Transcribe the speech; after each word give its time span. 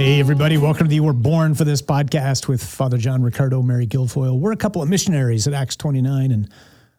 Hey, 0.00 0.18
everybody, 0.18 0.56
welcome 0.56 0.86
to 0.86 0.90
the 0.90 1.00
We're 1.00 1.12
Born 1.12 1.54
for 1.54 1.64
This 1.64 1.82
podcast 1.82 2.48
with 2.48 2.64
Father 2.64 2.96
John 2.96 3.22
Riccardo, 3.22 3.60
Mary 3.60 3.86
Guilfoyle. 3.86 4.38
We're 4.38 4.52
a 4.52 4.56
couple 4.56 4.80
of 4.80 4.88
missionaries 4.88 5.46
at 5.46 5.52
Acts 5.52 5.76
29, 5.76 6.30
and 6.30 6.48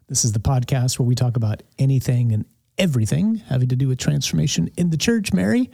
this 0.07 0.23
is 0.23 0.33
the 0.33 0.39
podcast 0.39 0.99
where 0.99 1.07
we 1.07 1.15
talk 1.15 1.35
about 1.35 1.63
anything 1.79 2.31
and 2.31 2.45
everything 2.77 3.37
having 3.47 3.69
to 3.69 3.75
do 3.75 3.87
with 3.87 3.97
transformation 3.97 4.69
in 4.77 4.91
the 4.91 4.97
church. 4.97 5.33
Mary, 5.33 5.71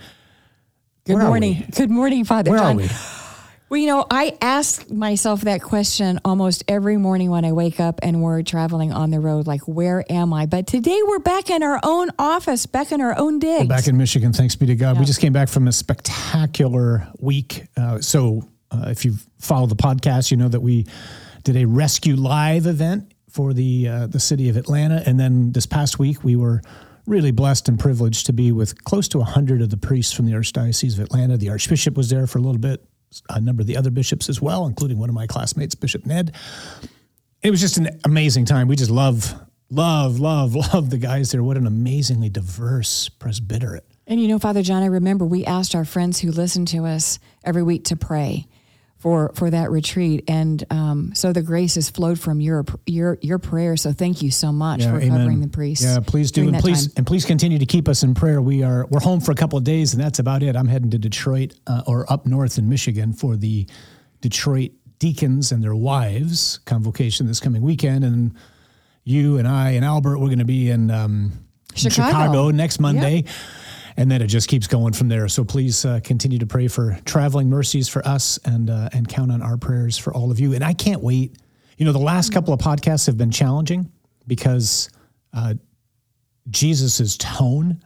Good 1.03 1.17
morning. 1.17 1.65
Good 1.75 1.89
morning, 1.91 2.23
Father 2.23 2.51
where 2.51 2.61
John. 2.61 2.77
Well, 3.69 3.81
you 3.81 3.87
know, 3.87 4.05
I 4.09 4.37
ask 4.39 4.89
myself 4.89 5.41
that 5.41 5.61
question 5.61 6.21
almost 6.23 6.63
every 6.69 6.95
morning 6.95 7.29
when 7.29 7.43
I 7.43 7.51
wake 7.51 7.81
up 7.81 7.99
and 8.01 8.23
we're 8.23 8.41
traveling 8.41 8.93
on 8.93 9.11
the 9.11 9.19
road, 9.19 9.45
like, 9.45 9.67
where 9.67 10.05
am 10.09 10.33
I? 10.33 10.45
But 10.45 10.67
today 10.67 10.97
we're 11.05 11.19
back 11.19 11.49
in 11.49 11.61
our 11.63 11.77
own 11.83 12.09
office, 12.17 12.65
back 12.65 12.93
in 12.93 13.01
our 13.01 13.17
own 13.17 13.39
digs. 13.39 13.63
We're 13.63 13.75
Back 13.75 13.87
in 13.89 13.97
Michigan, 13.97 14.31
thanks 14.31 14.55
be 14.55 14.67
to 14.67 14.75
God. 14.75 14.97
We 14.97 15.03
just 15.03 15.19
came 15.19 15.33
back 15.33 15.49
from 15.49 15.67
a 15.67 15.73
spectacular 15.73 17.09
week. 17.19 17.65
Uh, 17.75 17.99
so, 17.99 18.47
uh, 18.71 18.85
if 18.87 19.03
you've 19.03 19.27
followed 19.39 19.69
the 19.69 19.75
podcast, 19.75 20.31
you 20.31 20.37
know 20.37 20.47
that 20.47 20.61
we 20.61 20.85
did 21.43 21.57
a 21.57 21.65
rescue 21.65 22.15
live 22.15 22.67
event 22.67 23.13
for 23.29 23.53
the 23.53 23.87
uh, 23.87 24.07
the 24.07 24.19
city 24.19 24.47
of 24.47 24.55
Atlanta, 24.55 25.03
and 25.05 25.19
then 25.19 25.51
this 25.51 25.65
past 25.65 25.99
week 25.99 26.23
we 26.23 26.37
were 26.37 26.61
really 27.05 27.31
blessed 27.31 27.67
and 27.67 27.77
privileged 27.79 28.25
to 28.27 28.33
be 28.33 28.51
with 28.53 28.83
close 28.85 29.07
to 29.09 29.21
hundred 29.21 29.61
of 29.61 29.69
the 29.69 29.77
priests 29.77 30.13
from 30.13 30.25
the 30.25 30.31
Archdiocese 30.33 30.97
of 30.97 31.03
Atlanta. 31.03 31.37
The 31.37 31.49
Archbishop 31.49 31.95
was 31.95 32.09
there 32.09 32.27
for 32.27 32.39
a 32.39 32.41
little 32.41 32.59
bit, 32.59 32.85
a 33.29 33.41
number 33.41 33.61
of 33.61 33.67
the 33.67 33.77
other 33.77 33.91
bishops 33.91 34.29
as 34.29 34.41
well, 34.41 34.65
including 34.65 34.99
one 34.99 35.09
of 35.09 35.15
my 35.15 35.27
classmates, 35.27 35.75
Bishop 35.75 36.05
Ned 36.05 36.35
it 37.41 37.51
was 37.51 37.61
just 37.61 37.77
an 37.77 37.99
amazing 38.03 38.45
time. 38.45 38.67
We 38.67 38.75
just 38.75 38.91
love, 38.91 39.33
love, 39.69 40.19
love, 40.19 40.55
love 40.73 40.89
the 40.89 40.97
guys 40.97 41.31
there. 41.31 41.43
What 41.43 41.57
an 41.57 41.67
amazingly 41.67 42.29
diverse 42.29 43.09
presbyterate. 43.09 43.85
and 44.05 44.21
you 44.21 44.27
know, 44.27 44.39
Father 44.39 44.61
John, 44.61 44.83
I 44.83 44.87
remember 44.87 45.25
we 45.25 45.45
asked 45.45 45.75
our 45.75 45.85
friends 45.85 46.19
who 46.19 46.31
listen 46.31 46.65
to 46.67 46.85
us 46.85 47.19
every 47.43 47.63
week 47.63 47.85
to 47.85 47.95
pray 47.95 48.47
for 48.99 49.31
for 49.35 49.49
that 49.49 49.69
retreat, 49.69 50.23
and 50.27 50.63
um, 50.71 51.11
so 51.13 51.31
the 51.31 51.43
grace 51.43 51.75
has 51.75 51.89
flowed 51.89 52.19
from 52.19 52.41
your 52.41 52.65
your 52.85 53.17
your 53.21 53.37
prayer. 53.37 53.77
So 53.77 53.93
thank 53.93 54.21
you 54.21 54.31
so 54.31 54.51
much 54.51 54.83
for 54.83 54.99
covering 54.99 55.41
the 55.41 55.47
priests. 55.47 55.85
Yeah, 55.85 55.99
please 55.99 56.31
do, 56.31 56.47
and 56.47 56.57
please 56.57 56.87
time. 56.87 56.93
and 56.97 57.07
please 57.07 57.23
continue 57.23 57.59
to 57.59 57.65
keep 57.65 57.87
us 57.87 58.03
in 58.03 58.15
prayer. 58.15 58.41
We 58.41 58.63
are 58.63 58.87
we're 58.87 58.99
home 58.99 59.21
for 59.21 59.31
a 59.31 59.35
couple 59.35 59.57
of 59.57 59.63
days, 59.63 59.93
and 59.93 60.03
that's 60.03 60.19
about 60.19 60.41
it. 60.41 60.55
I'm 60.55 60.67
heading 60.67 60.89
to 60.91 60.97
Detroit 60.97 61.53
uh, 61.67 61.83
or 61.85 62.11
up 62.11 62.25
north 62.25 62.57
in 62.57 62.67
Michigan 62.69 63.13
for 63.13 63.35
the 63.35 63.67
Detroit 64.21 64.71
deacons 64.99 65.51
and 65.51 65.63
their 65.63 65.75
wives 65.75 66.57
convocation 66.65 67.27
this 67.27 67.39
coming 67.39 67.61
weekend, 67.61 68.03
and 68.03 68.33
you 69.03 69.37
and 69.37 69.47
I 69.47 69.71
and 69.71 69.85
Albert 69.85 70.17
we're 70.17 70.27
going 70.27 70.39
to 70.39 70.45
be 70.45 70.71
in, 70.71 70.89
um, 70.89 71.33
Chicago. 71.75 72.09
Chicago 72.09 72.51
next 72.51 72.79
Monday. 72.79 73.25
And 73.99 74.11
then 74.11 74.21
it 74.21 74.27
just 74.27 74.47
keeps 74.47 74.67
going 74.67 74.93
from 74.93 75.07
there. 75.07 75.27
So 75.27 75.43
please 75.43 75.83
uh, 75.83 75.99
continue 76.03 76.37
to 76.37 76.45
pray 76.45 76.67
for 76.67 76.99
traveling 77.05 77.49
mercies 77.49 77.89
for 77.89 78.07
us, 78.07 78.37
and 78.45 78.69
uh, 78.69 78.89
and 78.93 79.07
count 79.07 79.31
on 79.31 79.41
our 79.41 79.57
prayers 79.57 79.97
for 79.97 80.13
all 80.13 80.29
of 80.31 80.39
you. 80.39 80.53
And 80.53 80.63
I 80.63 80.73
can't 80.73 81.01
wait. 81.01 81.35
You 81.77 81.85
know, 81.85 81.91
the 81.91 81.97
last 81.99 82.31
couple 82.31 82.53
of 82.53 82.59
podcasts 82.59 83.07
have 83.07 83.17
been 83.17 83.31
challenging 83.31 83.91
because 84.27 84.89
uh, 85.33 85.55
Jesus's 86.49 87.17
tone 87.17 87.83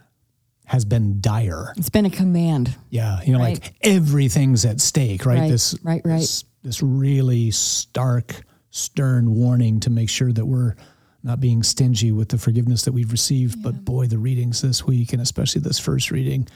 has 0.65 0.85
been 0.85 1.19
dire. 1.21 1.73
It's 1.77 1.89
been 1.89 2.05
a 2.05 2.09
command. 2.09 2.75
Yeah, 2.89 3.21
you 3.23 3.33
know, 3.33 3.39
Right. 3.39 3.61
like 3.61 3.73
everything's 3.81 4.63
at 4.65 4.79
stake, 4.79 5.25
right? 5.25 5.39
Right, 5.39 5.49
This, 5.51 5.75
right, 5.83 6.01
right. 6.05 6.19
This, 6.21 6.45
this 6.63 6.81
really 6.81 7.51
stark, 7.51 8.43
stern 8.69 9.33
warning 9.35 9.81
to 9.81 9.89
make 9.89 10.09
sure 10.09 10.31
that 10.31 10.45
we're 10.45 10.75
not 11.23 11.39
being 11.39 11.63
stingy 11.63 12.11
with 12.11 12.29
the 12.29 12.37
forgiveness 12.37 12.83
that 12.83 12.91
we've 12.91 13.11
received. 13.11 13.61
But 13.61 13.85
boy, 13.85 14.07
the 14.07 14.17
readings 14.17 14.61
this 14.61 14.85
week, 14.85 15.13
and 15.13 15.21
especially 15.21 15.61
this 15.61 15.79
first 15.79 16.11
reading, 16.11 16.47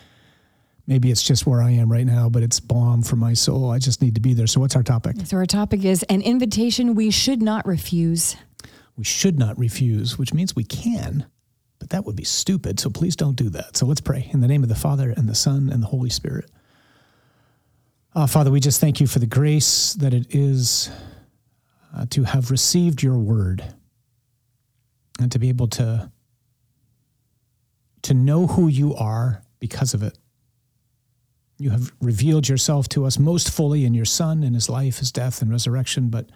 maybe 0.87 1.11
it's 1.11 1.23
just 1.23 1.45
where 1.45 1.61
I 1.61 1.71
am 1.71 1.91
right 1.91 2.05
now, 2.05 2.29
but 2.29 2.43
it's 2.43 2.59
balm 2.59 3.03
for 3.03 3.15
my 3.15 3.33
soul. 3.33 3.71
I 3.71 3.79
just 3.79 4.01
need 4.01 4.15
to 4.15 4.21
be 4.21 4.33
there. 4.33 4.47
So, 4.47 4.59
what's 4.59 4.75
our 4.75 4.83
topic? 4.83 5.17
So 5.25 5.37
our 5.37 5.45
topic 5.45 5.85
is 5.85 6.03
an 6.03 6.21
invitation 6.21 6.95
we 6.95 7.11
should 7.11 7.41
not 7.41 7.65
refuse. 7.65 8.35
We 8.97 9.03
should 9.03 9.37
not 9.37 9.57
refuse, 9.59 10.17
which 10.17 10.33
means 10.33 10.55
we 10.55 10.63
can, 10.63 11.25
but 11.79 11.89
that 11.89 12.05
would 12.05 12.15
be 12.15 12.23
stupid. 12.23 12.79
So 12.79 12.89
please 12.89 13.15
don't 13.15 13.35
do 13.35 13.49
that. 13.49 13.75
So 13.75 13.85
let's 13.85 14.01
pray 14.01 14.29
in 14.31 14.39
the 14.39 14.47
name 14.47 14.63
of 14.63 14.69
the 14.69 14.75
Father 14.75 15.13
and 15.15 15.27
the 15.27 15.35
Son 15.35 15.69
and 15.69 15.83
the 15.83 15.87
Holy 15.87 16.09
Spirit. 16.09 16.49
Uh, 18.15 18.25
Father, 18.25 18.49
we 18.49 18.61
just 18.61 18.79
thank 18.79 19.01
you 19.01 19.07
for 19.07 19.19
the 19.19 19.25
grace 19.25 19.93
that 19.95 20.13
it 20.13 20.33
is 20.33 20.89
uh, 21.93 22.05
to 22.11 22.23
have 22.23 22.49
received 22.49 23.03
your 23.03 23.17
word 23.17 23.61
and 25.19 25.31
to 25.31 25.39
be 25.39 25.49
able 25.49 25.67
to 25.67 26.11
to 28.03 28.13
know 28.13 28.45
who 28.45 28.67
you 28.67 28.93
are 28.93 29.41
because 29.59 29.95
of 29.95 30.03
it. 30.03 30.17
You 31.57 31.71
have 31.71 31.91
revealed 31.99 32.47
yourself 32.47 32.87
to 32.89 33.05
us 33.05 33.17
most 33.17 33.49
fully 33.49 33.83
in 33.83 33.95
your 33.95 34.05
Son, 34.05 34.43
in 34.43 34.53
his 34.53 34.69
life, 34.69 34.99
his 34.99 35.11
death, 35.11 35.41
and 35.41 35.49
resurrection, 35.49 36.09
but 36.09 36.29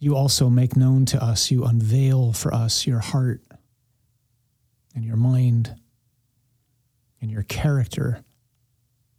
you 0.00 0.16
also 0.16 0.50
make 0.50 0.76
known 0.76 1.04
to 1.06 1.22
us, 1.22 1.50
you 1.50 1.64
unveil 1.64 2.32
for 2.32 2.52
us 2.52 2.86
your 2.88 2.98
heart 2.98 3.42
and 4.94 5.04
your 5.04 5.16
mind 5.16 5.76
and 7.20 7.30
your 7.30 7.44
character 7.44 8.24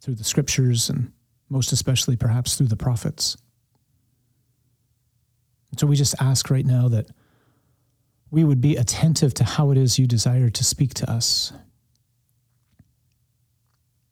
through 0.02 0.16
the 0.16 0.24
scriptures 0.24 0.90
and 0.90 1.12
most 1.50 1.72
especially 1.72 2.16
perhaps 2.16 2.58
through 2.58 2.68
the 2.68 2.76
prophets. 2.76 3.38
And 5.72 5.80
so 5.80 5.88
we 5.88 5.96
just 5.96 6.16
ask 6.20 6.50
right 6.50 6.66
now 6.66 6.88
that 6.90 7.08
we 8.36 8.44
would 8.44 8.60
be 8.60 8.76
attentive 8.76 9.34
to 9.34 9.46
how 9.46 9.72
it 9.72 9.78
is 9.78 9.98
you 9.98 10.06
desire 10.06 10.50
to 10.50 10.62
speak 10.62 10.94
to 10.94 11.10
us. 11.10 11.54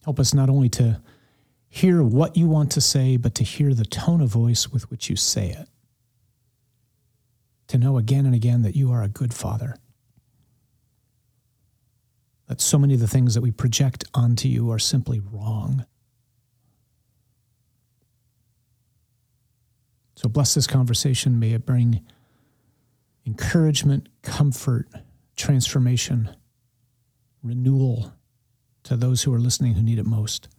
Help 0.06 0.18
us 0.18 0.34
not 0.34 0.50
only 0.50 0.70
to 0.70 1.02
hear 1.68 2.02
what 2.02 2.38
you 2.38 2.48
want 2.48 2.72
to 2.72 2.80
say, 2.80 3.18
but 3.18 3.36
to 3.36 3.44
hear 3.44 3.74
the 3.74 3.84
tone 3.84 4.22
of 4.22 4.30
voice 4.30 4.70
with 4.70 4.90
which 4.90 5.10
you 5.10 5.18
say 5.18 5.50
it 5.50 5.68
to 7.68 7.78
know 7.78 7.98
again 7.98 8.26
and 8.26 8.34
again 8.34 8.62
that 8.62 8.78
you 8.78 8.94
are 8.94 9.04
a 9.04 9.10
good 9.10 9.34
father. 9.34 9.76
That 12.48 12.62
so 12.62 12.78
many 12.78 12.94
of 12.94 13.02
the 13.02 13.10
things 13.10 13.34
that 13.34 13.42
we 13.42 13.52
project 13.52 14.06
onto 14.14 14.48
you 14.48 14.72
are 14.72 14.80
simply 14.80 15.20
wrong. 15.20 15.86
So 20.16 20.30
bless 20.30 20.54
this 20.54 20.68
conversation. 20.68 21.42
May 21.42 21.52
it 21.52 21.66
bring 21.66 22.06
encouragement, 23.26 24.10
comfort, 24.22 24.88
transformation, 25.36 26.30
renewal 27.42 28.14
to 28.84 28.96
those 28.98 29.24
who 29.24 29.34
are 29.34 29.40
listening 29.40 29.74
who 29.74 29.82
need 29.82 30.00
it 30.00 30.06
most. 30.06 30.50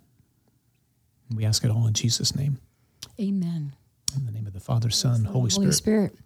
And 1.28 1.36
we 1.36 1.44
ask 1.44 1.64
it 1.64 1.70
all 1.70 1.86
in 1.86 1.94
Jesus' 1.94 2.34
name. 2.34 2.58
Amen. 3.20 3.74
In 4.16 4.26
the 4.26 4.32
name 4.32 4.46
of 4.46 4.52
the 4.52 4.60
Father, 4.60 4.90
Son, 4.90 5.24
Holy 5.24 5.50
Spirit. 5.50 5.64
Holy 5.64 5.72
Spirit. 5.72 6.16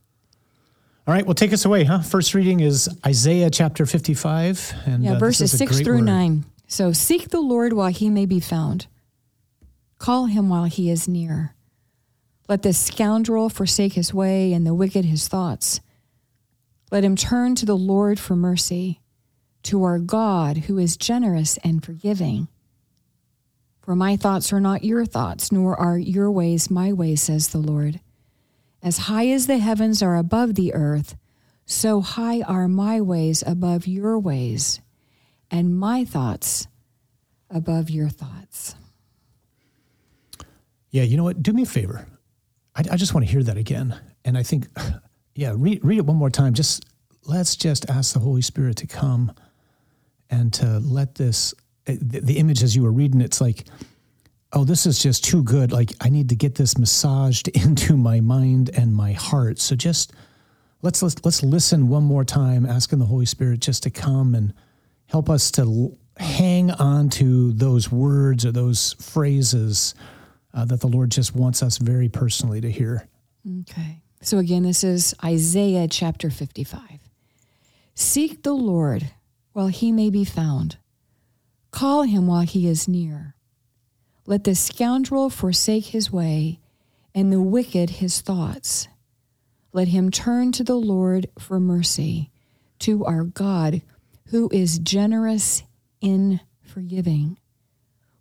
All 1.07 1.15
right, 1.15 1.25
well, 1.25 1.35
take 1.35 1.53
us 1.55 1.65
away, 1.65 1.85
huh? 1.85 2.01
First 2.01 2.35
reading 2.35 2.61
is 2.61 2.89
Isaiah 3.07 3.49
chapter 3.51 3.87
55. 3.87 4.75
And 4.85 5.03
Yeah, 5.05 5.15
uh, 5.15 5.19
verses 5.19 5.53
is 5.53 5.55
a 5.55 5.57
six 5.59 5.73
great 5.77 5.85
through 5.85 5.97
word. 5.99 6.05
nine. 6.05 6.45
So 6.67 6.93
seek 6.93 7.31
the 7.31 7.41
Lord 7.41 7.73
while 7.73 7.89
he 7.89 8.11
may 8.11 8.27
be 8.27 8.41
found. 8.41 8.87
Call 9.99 10.27
him 10.27 10.51
while 10.51 10.65
he 10.65 10.91
is 10.91 11.09
near. 11.09 11.55
Let 12.47 12.63
the 12.63 12.75
scoundrel 12.75 13.49
forsake 13.49 13.95
his 13.95 14.13
way 14.13 14.53
and 14.53 14.67
the 14.67 14.75
wicked 14.75 15.07
his 15.07 15.29
thoughts. 15.29 15.81
Let 16.91 17.05
him 17.05 17.17
turn 17.17 17.55
to 17.57 17.67
the 17.67 17.77
Lord 17.77 18.19
for 18.19 18.35
mercy, 18.35 19.01
to 19.65 19.85
our 19.85 19.99
God 19.99 20.57
who 20.57 20.79
is 20.79 20.97
generous 20.97 21.59
and 21.59 21.85
forgiving. 21.85 22.49
For 23.83 23.95
my 23.95 24.17
thoughts 24.17 24.53
are 24.53 24.61
not 24.61 24.85
your 24.85 25.05
thoughts, 25.05 25.51
nor 25.51 25.77
are 25.77 25.99
your 25.99 26.31
ways 26.31 26.71
my 26.71 26.93
ways, 26.93 27.23
says 27.23 27.49
the 27.49 27.59
Lord. 27.59 28.01
As 28.83 28.99
high 28.99 29.29
as 29.29 29.47
the 29.47 29.59
heavens 29.59 30.03
are 30.03 30.17
above 30.17 30.55
the 30.55 30.75
earth, 30.75 31.17
so 31.67 32.01
high 32.01 32.43
are 32.43 32.69
my 32.69 33.01
ways 33.01 33.43
above 33.47 33.87
your 33.87 34.19
ways, 34.19 34.81
and 35.51 35.79
my 35.79 36.05
thoughts 36.05 36.67
above 37.51 37.91
your 37.91 38.09
thoughts. 38.09 38.75
Yeah, 40.91 41.03
you 41.03 41.17
know 41.17 41.25
what? 41.25 41.43
Do 41.43 41.53
me 41.53 41.63
a 41.63 41.67
favor. 41.67 42.07
I, 42.75 42.85
I 42.93 42.97
just 42.97 43.13
want 43.13 43.27
to 43.27 43.33
hear 43.33 43.43
that 43.43 43.57
again. 43.59 43.99
And 44.25 44.39
I 44.39 44.43
think, 44.43 44.69
yeah, 45.39 45.55
read, 45.57 45.85
read 45.85 45.99
it 45.99 46.05
one 46.05 46.17
more 46.17 46.31
time. 46.31 46.53
Just 46.53 46.85
let's 47.25 47.55
just 47.55 47.89
ask 47.89 48.13
the 48.13 48.19
Holy 48.19 48.43
Spirit 48.43 48.79
to 48.79 48.89
come 48.89 49.33
and 50.29 50.53
to 50.55 50.81
let 50.81 51.15
this, 51.15 51.55
eh, 51.87 51.97
the, 52.01 52.19
the 52.19 52.39
image 52.39 52.65
as 52.65 52.75
you 52.75 52.83
were 52.83 52.91
reading, 52.91 53.21
it's 53.21 53.41
like, 53.41 53.65
oh, 54.53 54.65
this 54.65 54.85
is 54.85 54.99
just 54.99 55.23
too 55.23 55.45
good. 55.45 55.71
Like, 55.71 55.93
I 56.01 56.09
need 56.09 56.31
to 56.31 56.35
get 56.35 56.57
this 56.57 56.77
massaged 56.77 57.47
into 57.55 57.97
my 57.97 58.19
mind 58.19 58.71
and 58.77 58.93
my 58.93 59.13
heart. 59.13 59.61
So 59.61 59.77
just 59.77 60.13
let's, 60.83 61.05
let's, 61.05 61.25
let's 61.25 61.45
listen 61.45 61.87
one 61.87 62.03
more 62.03 62.25
time, 62.25 62.67
asking 62.67 62.99
the 62.99 63.07
Holy 63.07 63.27
Spirit 63.27 63.61
just 63.61 63.85
to 63.85 63.91
come 63.91 64.35
and 64.35 64.53
help 65.07 65.31
us 65.31 65.53
to 65.53 65.97
hang 66.17 66.73
on 66.73 67.11
to 67.11 67.53
those 67.53 67.93
words 67.93 68.45
or 68.45 68.51
those 68.51 68.95
phrases 68.95 69.95
uh, 70.53 70.65
that 70.65 70.81
the 70.81 70.89
Lord 70.89 71.13
just 71.13 71.33
wants 71.33 71.63
us 71.63 71.79
very 71.79 72.09
personally 72.09 72.61
to 72.61 72.73
hear. 72.73 73.07
Okay. 73.61 74.03
So 74.21 74.39
again, 74.39 74.65
this 74.65 74.83
is 74.83 75.15
Isaiah 75.25 75.87
chapter 75.87 76.29
55. 76.29 76.83
Seek 77.95 78.43
the 78.43 78.53
Lord 78.53 79.11
while 79.53 79.69
he 79.69 79.93
may 79.93 80.11
be 80.11 80.25
found, 80.25 80.77
call 81.71 82.03
him 82.03 82.27
while 82.27 82.43
he 82.43 82.69
is 82.69 82.89
near. 82.89 83.35
Let 84.27 84.45
the 84.45 84.55
scoundrel 84.55 85.31
forsake 85.31 85.87
his 85.87 86.13
way, 86.13 86.61
and 87.15 87.33
the 87.33 87.41
wicked 87.41 87.91
his 87.91 88.21
thoughts. 88.21 88.89
Let 89.73 89.89
him 89.89 90.11
turn 90.11 90.53
to 90.53 90.65
the 90.65 90.77
Lord 90.77 91.29
for 91.39 91.59
mercy, 91.59 92.31
to 92.81 93.05
our 93.05 93.25
God, 93.25 93.83
who 94.27 94.51
is 94.53 94.79
generous 94.79 95.63
in 96.01 96.41
forgiving. 96.61 97.39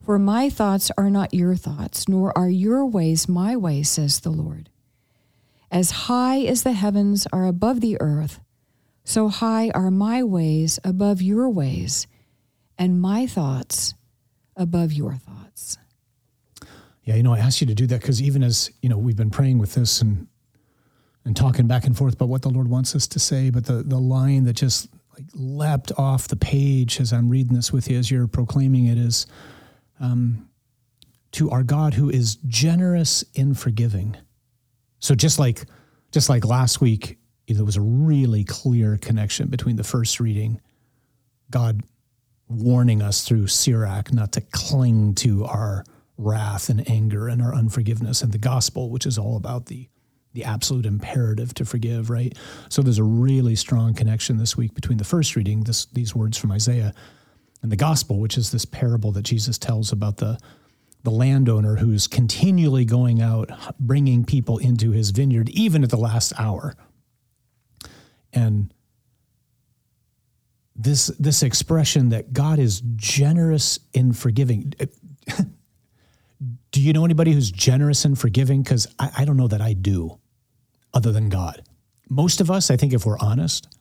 For 0.03 0.17
my 0.17 0.49
thoughts 0.49 0.91
are 0.97 1.09
not 1.09 1.33
your 1.33 1.55
thoughts, 1.55 2.07
nor 2.07 2.35
are 2.37 2.49
your 2.49 2.85
ways 2.85 3.27
my 3.27 3.55
ways, 3.55 3.89
says 3.89 4.19
the 4.19 4.29
Lord. 4.29 4.69
As 5.71 5.91
high 5.91 6.41
as 6.41 6.63
the 6.63 6.73
heavens 6.73 7.27
are 7.33 7.45
above 7.45 7.81
the 7.81 7.99
earth, 7.99 8.39
so 9.03 9.29
high 9.29 9.69
are 9.69 9.91
my 9.91 10.23
ways 10.23 10.79
above 10.83 11.21
your 11.21 11.49
ways, 11.49 12.07
and 12.77 13.01
my 13.01 13.27
thoughts 13.27 13.93
above 14.55 14.91
your 14.93 15.15
thoughts. 15.15 15.77
Yeah, 17.03 17.15
you 17.15 17.23
know, 17.23 17.33
I 17.33 17.39
asked 17.39 17.61
you 17.61 17.67
to 17.67 17.75
do 17.75 17.87
that 17.87 18.01
because 18.01 18.21
even 18.21 18.43
as 18.43 18.69
you 18.81 18.89
know, 18.89 18.97
we've 18.97 19.15
been 19.15 19.29
praying 19.29 19.59
with 19.59 19.73
this 19.75 20.01
and 20.01 20.27
and 21.23 21.35
talking 21.35 21.67
back 21.67 21.85
and 21.85 21.97
forth 21.97 22.13
about 22.13 22.29
what 22.29 22.41
the 22.41 22.49
Lord 22.49 22.69
wants 22.69 22.95
us 22.95 23.07
to 23.07 23.19
say, 23.19 23.49
but 23.49 23.65
the 23.65 23.83
the 23.83 23.99
line 23.99 24.43
that 24.45 24.57
just 24.57 24.89
like 25.13 25.25
leapt 25.33 25.91
off 25.97 26.27
the 26.27 26.35
page 26.35 26.99
as 26.99 27.11
I'm 27.11 27.29
reading 27.29 27.55
this 27.55 27.71
with 27.71 27.89
you 27.89 27.97
as 27.97 28.11
you're 28.11 28.27
proclaiming 28.27 28.87
it 28.87 28.97
is 28.97 29.25
um, 29.99 30.49
to 31.31 31.49
our 31.49 31.63
God 31.63 31.93
who 31.95 32.09
is 32.09 32.35
generous 32.47 33.23
in 33.33 33.53
forgiving. 33.53 34.17
So 34.99 35.15
just 35.15 35.39
like 35.39 35.65
just 36.11 36.29
like 36.29 36.45
last 36.45 36.81
week, 36.81 37.17
there 37.47 37.65
was 37.65 37.77
a 37.77 37.81
really 37.81 38.43
clear 38.43 38.97
connection 38.97 39.47
between 39.47 39.75
the 39.75 39.83
first 39.83 40.19
reading, 40.19 40.61
God 41.51 41.81
warning 42.49 43.01
us 43.01 43.23
through 43.23 43.47
Sirach 43.47 44.13
not 44.13 44.31
to 44.33 44.41
cling 44.41 45.15
to 45.15 45.45
our 45.45 45.83
wrath 46.17 46.69
and 46.69 46.89
anger 46.89 47.27
and 47.27 47.41
our 47.41 47.53
unforgiveness, 47.53 48.21
and 48.21 48.31
the 48.31 48.37
gospel, 48.37 48.89
which 48.89 49.05
is 49.05 49.17
all 49.17 49.37
about 49.37 49.67
the 49.67 49.89
the 50.33 50.43
absolute 50.43 50.85
imperative 50.85 51.53
to 51.55 51.65
forgive, 51.65 52.11
right? 52.11 52.37
So 52.69 52.83
there's 52.83 52.99
a 52.99 53.03
really 53.03 53.55
strong 53.55 53.95
connection 53.95 54.37
this 54.37 54.55
week 54.55 54.75
between 54.75 54.99
the 54.99 55.03
first 55.03 55.35
reading, 55.35 55.63
this, 55.63 55.85
these 55.87 56.13
words 56.13 56.37
from 56.37 56.51
Isaiah, 56.51 56.93
and 57.63 57.71
the 57.71 57.75
gospel, 57.75 58.19
which 58.19 58.37
is 58.37 58.51
this 58.51 58.63
parable 58.63 59.11
that 59.13 59.23
Jesus 59.23 59.57
tells 59.57 59.91
about 59.91 60.17
the 60.17 60.37
the 61.07 61.11
landowner 61.11 61.77
who's 61.77 62.05
continually 62.05 62.83
going 62.83 63.21
out 63.21 63.49
bringing 63.79 64.25
people 64.25 64.57
into 64.57 64.91
his 64.91 65.11
vineyard 65.11 65.47
even 65.51 65.81
at 65.81 65.89
the 65.89 65.95
last 65.95 66.33
hour. 66.37 66.75
And 68.33 68.73
this 70.75 71.07
this 71.17 71.43
expression 71.43 72.09
that 72.09 72.33
God 72.33 72.59
is 72.59 72.81
generous 72.97 73.79
in 73.93 74.11
forgiving 74.11 74.73
uh, 74.81 74.85
do 76.71 76.81
you 76.81 76.91
know 76.91 77.05
anybody 77.05 77.31
who's 77.31 77.51
generous 77.51 78.03
and 78.03 78.19
forgiving? 78.19 78.61
Because 78.61 78.85
I, 78.99 79.09
I 79.19 79.23
don't 79.23 79.37
know 79.37 79.47
that 79.47 79.61
I 79.61 79.71
do 79.71 80.19
other 80.93 81.13
than 81.13 81.29
God. 81.29 81.63
Most 82.09 82.41
of 82.41 82.51
us 82.51 82.69
I 82.69 82.75
think 82.75 82.91
if 82.91 83.05
we're 83.05 83.19
honest 83.19 83.73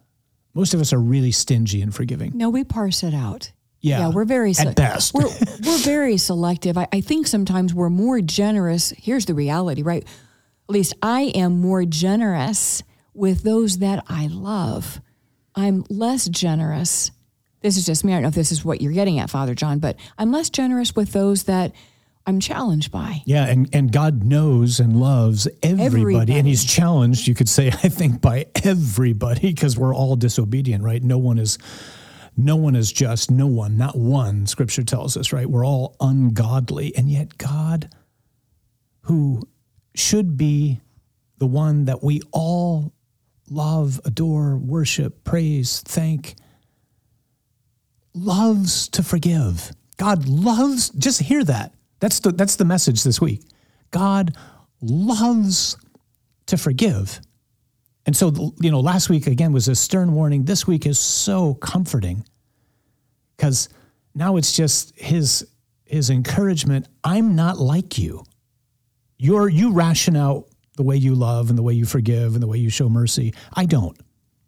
most 0.55 0.75
of 0.75 0.81
us 0.81 0.93
are 0.93 1.01
really 1.01 1.33
stingy 1.33 1.83
in 1.83 1.91
forgiving. 1.91 2.39
No, 2.39 2.51
we 2.51 2.63
parse 2.63 3.03
it 3.03 3.15
out. 3.15 3.51
Yeah, 3.81 4.01
yeah, 4.01 4.09
we're 4.09 4.25
very 4.25 4.53
at 4.59 4.75
best. 4.75 5.15
We're 5.15 5.29
we're 5.65 5.79
very 5.79 6.17
selective. 6.17 6.77
I, 6.79 6.89
I 6.93 7.01
think 7.01 7.27
sometimes 7.27 7.75
we're 7.75 7.91
more 7.91 8.21
generous. 8.21 8.91
Here's 8.97 9.27
the 9.27 9.35
reality, 9.35 9.83
right? 9.83 10.03
At 10.03 10.73
least 10.73 10.95
I 11.03 11.33
am 11.35 11.61
more 11.61 11.85
generous 11.85 12.83
with 13.15 13.43
those 13.43 13.79
that 13.79 14.05
I 14.09 14.27
love. 14.27 15.01
I'm 15.55 15.85
less 15.89 16.29
generous. 16.29 17.11
This 17.61 17.77
is 17.77 17.87
just 17.87 18.05
me. 18.05 18.13
I 18.13 18.17
don't 18.17 18.23
know 18.23 18.29
if 18.29 18.35
this 18.35 18.53
is 18.53 18.65
what 18.65 18.81
you're 18.81 18.93
getting 18.93 19.19
at, 19.19 19.31
Father 19.31 19.55
John, 19.55 19.79
but 19.79 19.97
I'm 20.19 20.33
less 20.33 20.51
generous 20.51 20.95
with 20.95 21.13
those 21.13 21.45
that 21.45 21.73
I'm 22.27 22.41
challenged 22.41 22.91
by. 22.91 23.23
Yeah, 23.25 23.47
and, 23.47 23.69
and 23.73 23.93
God 23.93 24.25
knows 24.25 24.81
and 24.81 25.01
loves 25.01 25.47
everybody, 25.63 25.85
Everybody. 25.85 26.35
And 26.35 26.47
He's 26.47 26.65
challenged, 26.65 27.29
you 27.29 27.35
could 27.35 27.49
say, 27.49 27.69
I 27.85 27.89
think, 27.89 28.21
by 28.21 28.47
everybody 28.65 29.53
because 29.53 29.79
we're 29.79 29.95
all 29.95 30.17
disobedient, 30.17 30.83
right? 30.83 31.03
No 31.03 31.19
one 31.19 31.39
is 31.39 31.59
no 32.37 32.57
one 32.57 32.77
is 32.77 32.93
just, 32.93 33.31
no 33.31 33.47
one, 33.47 33.79
not 33.79 33.97
one, 33.97 34.47
scripture 34.47 34.83
tells 34.83 35.17
us, 35.17 35.33
right? 35.33 35.49
We're 35.49 35.67
all 35.67 35.97
ungodly. 36.01 36.95
And 36.95 37.11
yet 37.11 37.39
God, 37.39 37.89
who 39.03 39.43
should 39.95 40.37
be 40.37 40.81
the 41.39 41.47
one 41.47 41.87
that 41.87 42.03
we 42.03 42.21
all 42.33 42.93
love, 43.49 44.01
adore, 44.05 44.57
worship, 44.57 45.25
praise, 45.25 45.81
thank, 45.81 46.35
loves 48.15 48.89
to 48.89 49.03
forgive. 49.03 49.73
God 49.97 50.27
loves, 50.29 50.91
just 50.91 51.23
hear 51.23 51.43
that. 51.45 51.73
That's 52.01 52.21
the, 52.21 52.33
that's 52.33 52.57
the 52.57 52.65
message 52.65 53.03
this 53.03 53.21
week. 53.21 53.43
God 53.91 54.37
loves 54.83 55.77
to 56.47 56.57
forgive. 56.59 57.21
And 58.07 58.17
so, 58.17 58.55
you 58.61 58.71
know, 58.71 58.81
last 58.81 59.11
week 59.11 59.27
again 59.27 59.53
was 59.53 59.67
a 59.69 59.75
stern 59.75 60.13
warning. 60.15 60.45
This 60.45 60.67
week 60.67 60.87
is 60.87 60.99
so 60.99 61.55
comforting 61.55 62.25
because 63.37 63.69
now 64.15 64.37
it's 64.37 64.55
just 64.57 64.97
his 64.99 65.47
his 65.85 66.09
encouragement. 66.11 66.87
I'm 67.05 67.35
not 67.35 67.59
like 67.59 67.99
you. 67.99 68.25
You're 69.19 69.49
you 69.49 69.73
ration 69.73 70.17
out 70.17 70.45
the 70.77 70.83
way 70.85 70.97
you 70.97 71.15
love 71.15 71.49
and 71.49 71.59
the 71.59 71.63
way 71.63 71.75
you 71.75 71.85
forgive 71.85 72.35
and 72.35 72.43
the 72.43 72.47
way 72.47 72.59
you 72.59 72.71
show 72.71 72.89
mercy. 72.89 73.35
I 73.55 73.65
don't. 73.67 73.97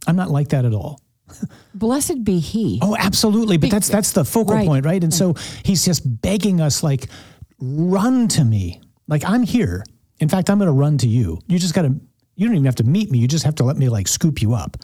I'm 0.06 0.16
not 0.16 0.31
like 0.31 0.49
that 0.50 0.64
at 0.64 0.72
all. 0.75 1.00
Blessed 1.75 2.22
be 2.25 2.38
He. 2.38 2.78
Oh, 2.81 2.96
absolutely. 2.99 3.56
But 3.56 3.70
that's 3.70 3.88
that's 3.88 4.12
the 4.12 4.25
focal 4.25 4.55
Right. 4.55 4.66
point, 4.66 4.84
right? 4.87 5.02
And 5.02 5.12
so 5.12 5.34
he's 5.64 5.84
just 5.84 6.02
begging 6.22 6.60
us, 6.60 6.82
like, 6.82 7.06
run 7.58 8.28
to 8.28 8.44
me. 8.44 8.81
Like 9.08 9.25
I'm 9.25 9.43
here. 9.43 9.84
In 10.20 10.28
fact, 10.28 10.49
I'm 10.50 10.58
going 10.58 10.66
to 10.69 10.72
run 10.72 10.99
to 10.99 11.08
you. 11.08 11.40
You 11.49 11.58
just 11.58 11.75
got 11.75 11.82
to. 11.82 11.94
You 12.38 12.46
don't 12.46 12.55
even 12.55 12.67
have 12.67 12.76
to 12.76 12.85
meet 12.85 13.11
me. 13.11 13.19
You 13.19 13.26
just 13.29 13.44
have 13.44 13.56
to 13.56 13.64
let 13.64 13.76
me 13.76 13.88
like 13.88 14.06
scoop 14.06 14.40
you 14.40 14.55
up. 14.55 14.76